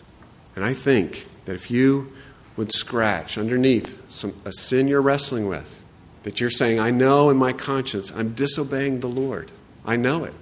And 0.57 0.65
I 0.65 0.75
think 0.75 1.27
that 1.45 1.55
if 1.55 1.71
you 1.71 2.13
would 2.57 2.73
scratch 2.73 3.39
underneath 3.39 4.01
some, 4.11 4.35
a 4.45 4.53
sin 4.53 4.89
you're 4.89 5.01
wrestling 5.01 5.49
with, 5.49 5.83
that 6.25 6.41
you're 6.41 6.51
saying, 6.51 6.81
I 6.81 6.91
know 6.91 7.31
in 7.31 7.37
my 7.37 7.53
conscience 7.53 8.11
I'm 8.11 8.35
disobeying 8.35 9.01
the 9.01 9.09
Lord. 9.09 9.53
I 9.85 9.97
know 9.97 10.25
it. 10.25 10.35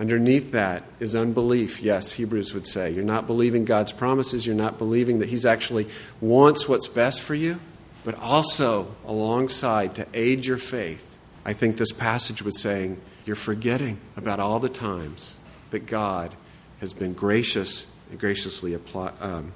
Underneath 0.00 0.52
that 0.52 0.82
is 0.98 1.14
unbelief. 1.14 1.82
Yes, 1.82 2.12
Hebrews 2.12 2.54
would 2.54 2.66
say. 2.66 2.90
You're 2.90 3.04
not 3.04 3.26
believing 3.26 3.66
God's 3.66 3.92
promises. 3.92 4.46
You're 4.46 4.54
not 4.56 4.78
believing 4.78 5.18
that 5.18 5.28
He's 5.28 5.44
actually 5.44 5.88
wants 6.22 6.66
what's 6.66 6.88
best 6.88 7.20
for 7.20 7.34
you. 7.34 7.60
But 8.02 8.18
also, 8.18 8.94
alongside, 9.06 9.94
to 9.96 10.06
aid 10.14 10.46
your 10.46 10.56
faith, 10.56 11.18
I 11.44 11.52
think 11.52 11.76
this 11.76 11.92
passage 11.92 12.40
was 12.40 12.58
saying, 12.62 12.98
you're 13.26 13.36
forgetting 13.36 13.98
about 14.16 14.40
all 14.40 14.58
the 14.58 14.70
times 14.70 15.36
that 15.70 15.80
God 15.80 16.34
has 16.80 16.94
been 16.94 17.12
gracious 17.12 17.94
and 18.10 18.18
graciously 18.18 18.72
apply, 18.72 19.12
um, 19.20 19.52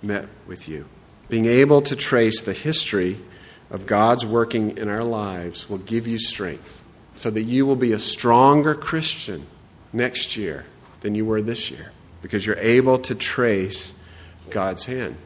met 0.00 0.28
with 0.46 0.68
you. 0.68 0.86
Being 1.28 1.46
able 1.46 1.80
to 1.82 1.96
trace 1.96 2.40
the 2.40 2.52
history 2.52 3.18
of 3.68 3.86
God's 3.86 4.24
working 4.24 4.78
in 4.78 4.88
our 4.88 5.02
lives 5.02 5.68
will 5.68 5.78
give 5.78 6.06
you 6.06 6.18
strength 6.18 6.80
so 7.16 7.30
that 7.30 7.42
you 7.42 7.66
will 7.66 7.76
be 7.76 7.92
a 7.92 7.98
stronger 7.98 8.76
Christian 8.76 9.48
next 9.92 10.36
year 10.36 10.66
than 11.00 11.14
you 11.14 11.24
were 11.24 11.42
this 11.42 11.70
year 11.70 11.92
because 12.22 12.46
you're 12.46 12.56
able 12.58 12.98
to 12.98 13.14
trace 13.14 13.94
God's 14.50 14.86
hand. 14.86 15.16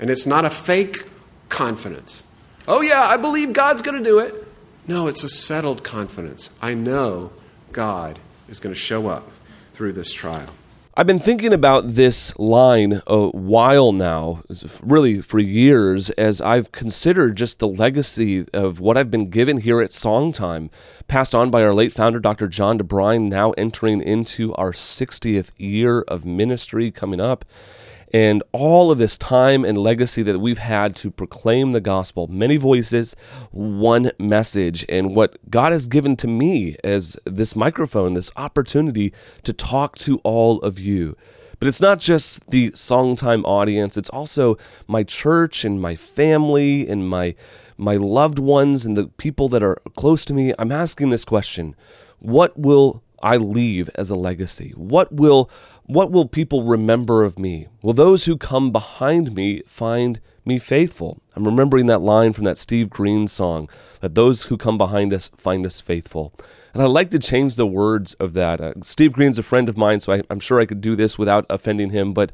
And 0.00 0.10
it's 0.10 0.26
not 0.26 0.44
a 0.44 0.50
fake 0.50 1.08
confidence. 1.48 2.24
Oh, 2.66 2.80
yeah, 2.80 3.02
I 3.02 3.16
believe 3.16 3.52
God's 3.52 3.82
going 3.82 3.96
to 3.96 4.04
do 4.04 4.18
it. 4.18 4.46
No, 4.86 5.06
it's 5.06 5.22
a 5.22 5.28
settled 5.28 5.84
confidence. 5.84 6.50
I 6.62 6.74
know 6.74 7.32
God 7.72 8.18
is 8.48 8.60
going 8.60 8.74
to 8.74 8.80
show 8.80 9.08
up 9.08 9.30
through 9.72 9.92
this 9.92 10.12
trial. 10.12 10.48
I've 10.98 11.06
been 11.06 11.20
thinking 11.20 11.52
about 11.52 11.92
this 11.94 12.36
line 12.40 13.02
a 13.06 13.28
while 13.28 13.92
now, 13.92 14.42
really 14.82 15.22
for 15.22 15.38
years, 15.38 16.10
as 16.10 16.40
I've 16.40 16.72
considered 16.72 17.36
just 17.36 17.60
the 17.60 17.68
legacy 17.68 18.46
of 18.52 18.80
what 18.80 18.96
I've 18.98 19.08
been 19.08 19.30
given 19.30 19.58
here 19.58 19.80
at 19.80 19.90
Songtime, 19.90 20.70
passed 21.06 21.36
on 21.36 21.52
by 21.52 21.62
our 21.62 21.72
late 21.72 21.92
founder, 21.92 22.18
Dr. 22.18 22.48
John 22.48 22.80
DeBrine, 22.80 23.28
now 23.28 23.52
entering 23.52 24.02
into 24.02 24.52
our 24.56 24.72
60th 24.72 25.52
year 25.56 26.00
of 26.00 26.26
ministry 26.26 26.90
coming 26.90 27.20
up 27.20 27.44
and 28.12 28.42
all 28.52 28.90
of 28.90 28.98
this 28.98 29.18
time 29.18 29.64
and 29.64 29.76
legacy 29.76 30.22
that 30.22 30.38
we've 30.38 30.58
had 30.58 30.96
to 30.96 31.10
proclaim 31.10 31.72
the 31.72 31.80
gospel. 31.80 32.26
Many 32.28 32.56
voices, 32.56 33.14
one 33.50 34.10
message. 34.18 34.84
And 34.88 35.14
what 35.14 35.38
God 35.50 35.72
has 35.72 35.88
given 35.88 36.16
to 36.16 36.26
me 36.26 36.76
as 36.82 37.18
this 37.24 37.54
microphone, 37.54 38.14
this 38.14 38.30
opportunity 38.36 39.12
to 39.44 39.52
talk 39.52 39.96
to 39.98 40.18
all 40.24 40.60
of 40.60 40.78
you. 40.78 41.16
But 41.60 41.68
it's 41.68 41.80
not 41.80 41.98
just 41.98 42.48
the 42.50 42.70
songtime 42.70 43.42
audience, 43.44 43.96
it's 43.96 44.10
also 44.10 44.56
my 44.86 45.02
church 45.02 45.64
and 45.64 45.80
my 45.80 45.96
family 45.96 46.88
and 46.88 47.08
my 47.08 47.34
my 47.80 47.94
loved 47.94 48.40
ones 48.40 48.84
and 48.84 48.96
the 48.96 49.06
people 49.06 49.48
that 49.48 49.62
are 49.62 49.76
close 49.96 50.24
to 50.24 50.34
me. 50.34 50.52
I'm 50.58 50.72
asking 50.72 51.10
this 51.10 51.24
question. 51.24 51.76
What 52.18 52.58
will 52.58 53.04
I 53.22 53.36
leave 53.36 53.88
as 53.94 54.10
a 54.10 54.16
legacy? 54.16 54.72
What 54.76 55.12
will 55.12 55.48
what 55.88 56.12
will 56.12 56.26
people 56.26 56.64
remember 56.64 57.24
of 57.24 57.38
me? 57.38 57.66
Will 57.82 57.94
those 57.94 58.26
who 58.26 58.36
come 58.36 58.70
behind 58.70 59.34
me 59.34 59.62
find 59.66 60.20
me 60.44 60.58
faithful? 60.58 61.22
I'm 61.34 61.46
remembering 61.46 61.86
that 61.86 62.02
line 62.02 62.34
from 62.34 62.44
that 62.44 62.58
Steve 62.58 62.90
Green 62.90 63.26
song 63.26 63.70
that 64.00 64.14
those 64.14 64.44
who 64.44 64.58
come 64.58 64.76
behind 64.76 65.14
us 65.14 65.30
find 65.38 65.64
us 65.64 65.80
faithful. 65.80 66.34
And 66.74 66.82
I'd 66.82 66.90
like 66.90 67.10
to 67.12 67.18
change 67.18 67.56
the 67.56 67.66
words 67.66 68.12
of 68.14 68.34
that. 68.34 68.60
Uh, 68.60 68.74
Steve 68.82 69.14
Green's 69.14 69.38
a 69.38 69.42
friend 69.42 69.66
of 69.66 69.78
mine, 69.78 70.00
so 70.00 70.12
I, 70.12 70.22
I'm 70.28 70.40
sure 70.40 70.60
I 70.60 70.66
could 70.66 70.82
do 70.82 70.94
this 70.94 71.18
without 71.18 71.46
offending 71.48 71.88
him, 71.88 72.12
but 72.12 72.32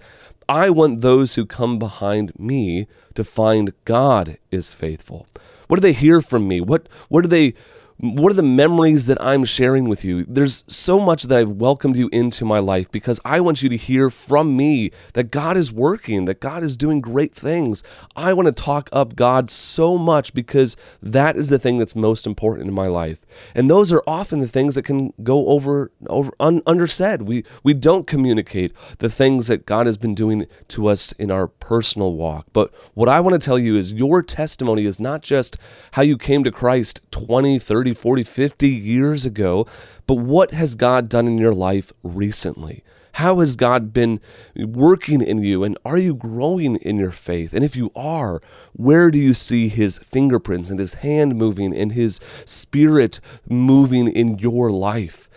I 0.48 0.68
want 0.68 1.00
those 1.00 1.36
who 1.36 1.46
come 1.46 1.78
behind 1.78 2.36
me 2.36 2.88
to 3.14 3.22
find 3.22 3.72
God 3.84 4.36
is 4.50 4.74
faithful. 4.74 5.28
What 5.68 5.76
do 5.76 5.80
they 5.80 5.92
hear 5.92 6.20
from 6.20 6.48
me? 6.48 6.60
What 6.60 6.88
what 7.08 7.22
do 7.22 7.28
they 7.28 7.54
what 7.98 8.32
are 8.32 8.34
the 8.34 8.42
memories 8.42 9.06
that 9.06 9.22
I'm 9.22 9.44
sharing 9.44 9.88
with 9.88 10.04
you? 10.04 10.24
There's 10.24 10.64
so 10.66 10.98
much 10.98 11.24
that 11.24 11.38
I've 11.38 11.50
welcomed 11.50 11.96
you 11.96 12.08
into 12.12 12.44
my 12.44 12.58
life 12.58 12.90
because 12.90 13.20
I 13.24 13.40
want 13.40 13.62
you 13.62 13.68
to 13.68 13.76
hear 13.76 14.10
from 14.10 14.56
me 14.56 14.90
that 15.12 15.30
God 15.30 15.56
is 15.56 15.72
working, 15.72 16.24
that 16.24 16.40
God 16.40 16.64
is 16.64 16.76
doing 16.76 17.00
great 17.00 17.32
things. 17.32 17.84
I 18.16 18.32
want 18.32 18.46
to 18.46 18.52
talk 18.52 18.88
up 18.92 19.14
God 19.14 19.48
so 19.48 19.96
much 19.96 20.34
because 20.34 20.76
that 21.00 21.36
is 21.36 21.50
the 21.50 21.58
thing 21.58 21.78
that's 21.78 21.94
most 21.94 22.26
important 22.26 22.66
in 22.66 22.74
my 22.74 22.88
life. 22.88 23.20
And 23.54 23.70
those 23.70 23.92
are 23.92 24.02
often 24.08 24.40
the 24.40 24.48
things 24.48 24.74
that 24.74 24.84
can 24.84 25.12
go 25.22 25.48
over 25.48 25.92
over 26.08 26.32
un, 26.40 26.60
undersaid. 26.62 27.22
We 27.22 27.44
we 27.62 27.74
don't 27.74 28.06
communicate 28.06 28.72
the 28.98 29.08
things 29.08 29.46
that 29.46 29.66
God 29.66 29.86
has 29.86 29.96
been 29.96 30.14
doing 30.14 30.46
to 30.68 30.88
us 30.88 31.12
in 31.12 31.30
our 31.30 31.46
personal 31.46 32.14
walk. 32.14 32.46
But 32.52 32.74
what 32.94 33.08
I 33.08 33.20
want 33.20 33.40
to 33.40 33.44
tell 33.44 33.58
you 33.58 33.76
is 33.76 33.92
your 33.92 34.22
testimony 34.22 34.84
is 34.84 34.98
not 34.98 35.22
just 35.22 35.56
how 35.92 36.02
you 36.02 36.18
came 36.18 36.42
to 36.44 36.50
Christ 36.50 37.00
20, 37.12 37.58
30 37.58 37.83
30, 37.84 37.92
40, 37.92 38.22
50 38.22 38.68
years 38.70 39.26
ago, 39.26 39.66
but 40.06 40.14
what 40.14 40.52
has 40.52 40.74
God 40.74 41.10
done 41.10 41.26
in 41.26 41.36
your 41.36 41.52
life 41.52 41.92
recently? 42.02 42.82
How 43.12 43.40
has 43.40 43.56
God 43.56 43.92
been 43.92 44.22
working 44.56 45.20
in 45.20 45.42
you? 45.42 45.62
And 45.64 45.76
are 45.84 45.98
you 45.98 46.14
growing 46.14 46.76
in 46.76 46.96
your 46.96 47.10
faith? 47.10 47.52
And 47.52 47.62
if 47.62 47.76
you 47.76 47.90
are, 47.94 48.40
where 48.72 49.10
do 49.10 49.18
you 49.18 49.34
see 49.34 49.68
his 49.68 49.98
fingerprints 49.98 50.70
and 50.70 50.78
his 50.78 50.94
hand 50.94 51.36
moving 51.36 51.76
and 51.76 51.92
his 51.92 52.20
spirit 52.46 53.20
moving 53.50 54.08
in 54.08 54.38
your 54.38 54.70
life? 54.70 55.28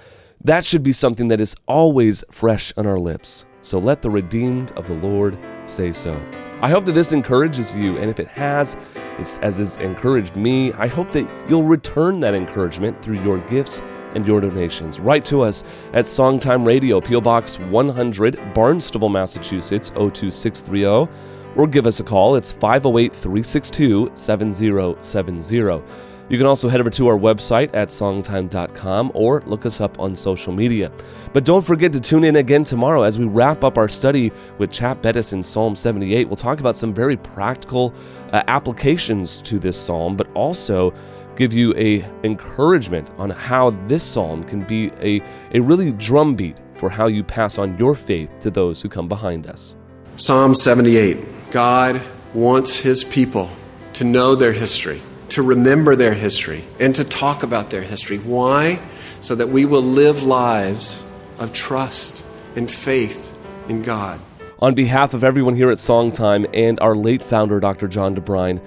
That 0.42 0.64
should 0.64 0.84
be 0.84 0.94
something 0.94 1.28
that 1.28 1.42
is 1.42 1.54
always 1.68 2.24
fresh 2.32 2.72
on 2.78 2.88
our 2.88 2.98
lips. 2.98 3.44
So 3.60 3.78
let 3.78 4.02
the 4.02 4.10
redeemed 4.10 4.72
of 4.72 4.88
the 4.88 4.94
Lord 4.94 5.38
say 5.70 5.92
so. 5.94 6.20
I 6.62 6.70
hope 6.70 6.86
that 6.86 6.94
this 6.94 7.14
encourages 7.14 7.76
you, 7.76 7.98
and 7.98 8.10
if 8.10 8.20
it 8.20 8.28
has, 8.30 8.76
as 9.20 9.60
it's 9.60 9.78
encouraged 9.78 10.36
me, 10.36 10.74
I 10.74 10.88
hope 10.88 11.12
that 11.12 11.30
you'll 11.48 11.64
return 11.64 12.20
that 12.22 12.34
encouragement 12.34 13.00
through 13.02 13.22
your 13.22 13.38
gifts 13.42 13.82
and 14.16 14.26
your 14.26 14.42
donations. 14.42 15.00
Write 15.00 15.24
to 15.26 15.42
us 15.42 15.64
at 15.94 16.06
Songtime 16.06 16.66
Radio, 16.66 17.00
P.O. 17.00 17.22
Box 17.22 17.60
100, 17.60 18.54
Barnstable, 18.56 19.10
Massachusetts 19.10 19.90
02630, 19.92 21.08
or 21.56 21.68
give 21.68 21.86
us 21.86 22.00
a 22.00 22.04
call. 22.04 22.36
It's 22.36 22.52
508 22.52 23.16
362 23.16 24.12
7070. 24.16 25.84
You 26.30 26.38
can 26.38 26.46
also 26.46 26.68
head 26.68 26.82
over 26.82 26.90
to 26.90 27.08
our 27.08 27.18
website 27.18 27.70
at 27.74 27.88
songtime.com 27.88 29.12
or 29.14 29.42
look 29.46 29.66
us 29.66 29.80
up 29.80 29.98
on 30.00 30.16
social 30.16 30.52
media. 30.52 30.92
But 31.32 31.46
don't 31.46 31.64
forget 31.64 31.94
to 31.94 32.02
tune 32.02 32.26
in 32.26 32.36
again 32.36 32.66
tomorrow 32.66 33.04
as 33.04 33.18
we 33.18 33.26
wrap 33.26 33.64
up 33.64 33.78
our 33.78 33.88
study 33.88 34.34
with 34.58 34.70
Chap 34.70 35.02
Bettis 35.02 35.32
in 35.32 35.42
Psalm 35.42 35.76
78. 35.76 36.28
We'll 36.28 36.36
talk 36.36 36.60
about 36.60 36.76
some 36.76 36.94
very 36.94 37.16
practical 37.16 37.94
uh, 38.34 38.44
applications 38.48 39.42
to 39.44 39.58
this 39.58 39.80
psalm, 39.80 40.18
but 40.18 40.28
also 40.34 40.94
give 41.38 41.54
you 41.54 41.74
a 41.78 42.04
encouragement 42.24 43.10
on 43.18 43.30
how 43.30 43.70
this 43.88 44.04
psalm 44.04 44.44
can 44.44 44.64
be 44.64 44.92
a, 45.00 45.22
a 45.54 45.62
really 45.62 45.94
drumbeat 45.94 46.58
for 46.74 46.90
how 46.90 47.08
you 47.08 47.24
pass 47.24 47.58
on 47.58 47.78
your 47.78 47.96
faith 47.96 48.40
to 48.42 48.50
those 48.50 48.82
who 48.82 48.90
come 48.90 49.08
behind 49.08 49.48
us. 49.48 49.76
Psalm 50.18 50.54
78 50.54 51.52
God 51.52 52.02
wants 52.34 52.78
his 52.80 53.04
people 53.06 53.50
to 53.94 54.04
know 54.04 54.36
their 54.36 54.52
history 54.52 55.02
to 55.38 55.44
remember 55.44 55.96
their 55.96 56.16
history 56.16 56.64
and 56.80 56.96
to 56.96 57.04
talk 57.04 57.44
about 57.44 57.70
their 57.70 57.84
history. 57.84 58.18
Why? 58.18 58.80
So 59.22 59.36
that 59.36 59.48
we 59.48 59.66
will 59.66 59.84
live 59.84 60.24
lives 60.24 61.06
of 61.38 61.54
trust 61.54 62.26
and 62.56 62.70
faith 62.70 63.32
in 63.70 63.84
God. 63.84 64.20
On 64.64 64.74
behalf 64.74 65.14
of 65.14 65.24
everyone 65.24 65.56
here 65.56 65.70
at 65.70 65.78
Songtime 65.78 66.50
and 66.56 66.80
our 66.80 66.96
late 66.96 67.22
founder, 67.22 67.60
Dr. 67.60 67.88
John 67.88 68.16
DeBrine, 68.16 68.60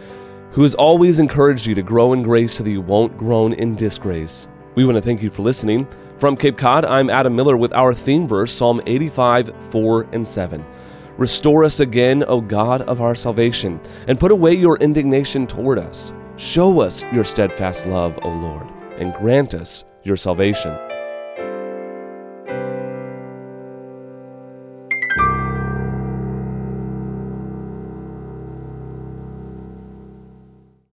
who 0.53 0.63
has 0.63 0.77
always 0.77 1.19
encouraged 1.19 1.67
you 1.67 1.75
to 1.75 1.83
grow 1.83 2.13
in 2.13 2.23
grace 2.23 2.55
so 2.55 2.63
that 2.63 2.71
you 2.71 2.81
won't 2.81 3.19
groan 3.19 3.53
in 3.55 3.75
disgrace, 3.75 4.47
we 4.77 4.85
want 4.85 4.95
to 4.95 5.03
thank 5.03 5.25
you 5.25 5.31
for 5.31 5.43
listening. 5.43 5.89
From 6.19 6.37
Cape 6.37 6.57
Cod, 6.57 6.85
I'm 6.85 7.11
Adam 7.11 7.35
Miller 7.35 7.57
with 7.57 7.73
our 7.73 7.93
theme 7.93 8.29
verse, 8.29 8.53
Psalm 8.53 8.81
85, 8.87 9.51
4 9.73 10.07
and 10.13 10.29
7. 10.29 10.65
Restore 11.19 11.65
us 11.65 11.81
again, 11.81 12.23
O 12.29 12.41
God 12.41 12.83
of 12.83 13.01
our 13.01 13.17
salvation, 13.17 13.81
and 14.07 14.21
put 14.21 14.31
away 14.31 14.55
your 14.55 14.77
indignation 14.77 15.49
toward 15.49 15.77
us. 15.77 16.13
Show 16.41 16.81
us 16.81 17.05
your 17.13 17.25
steadfast 17.25 17.87
love, 17.87 18.19
O 18.23 18.31
Lord, 18.31 18.67
and 18.97 19.13
grant 19.13 19.53
us 19.53 19.85
your 20.05 20.17
salvation. 20.17 20.75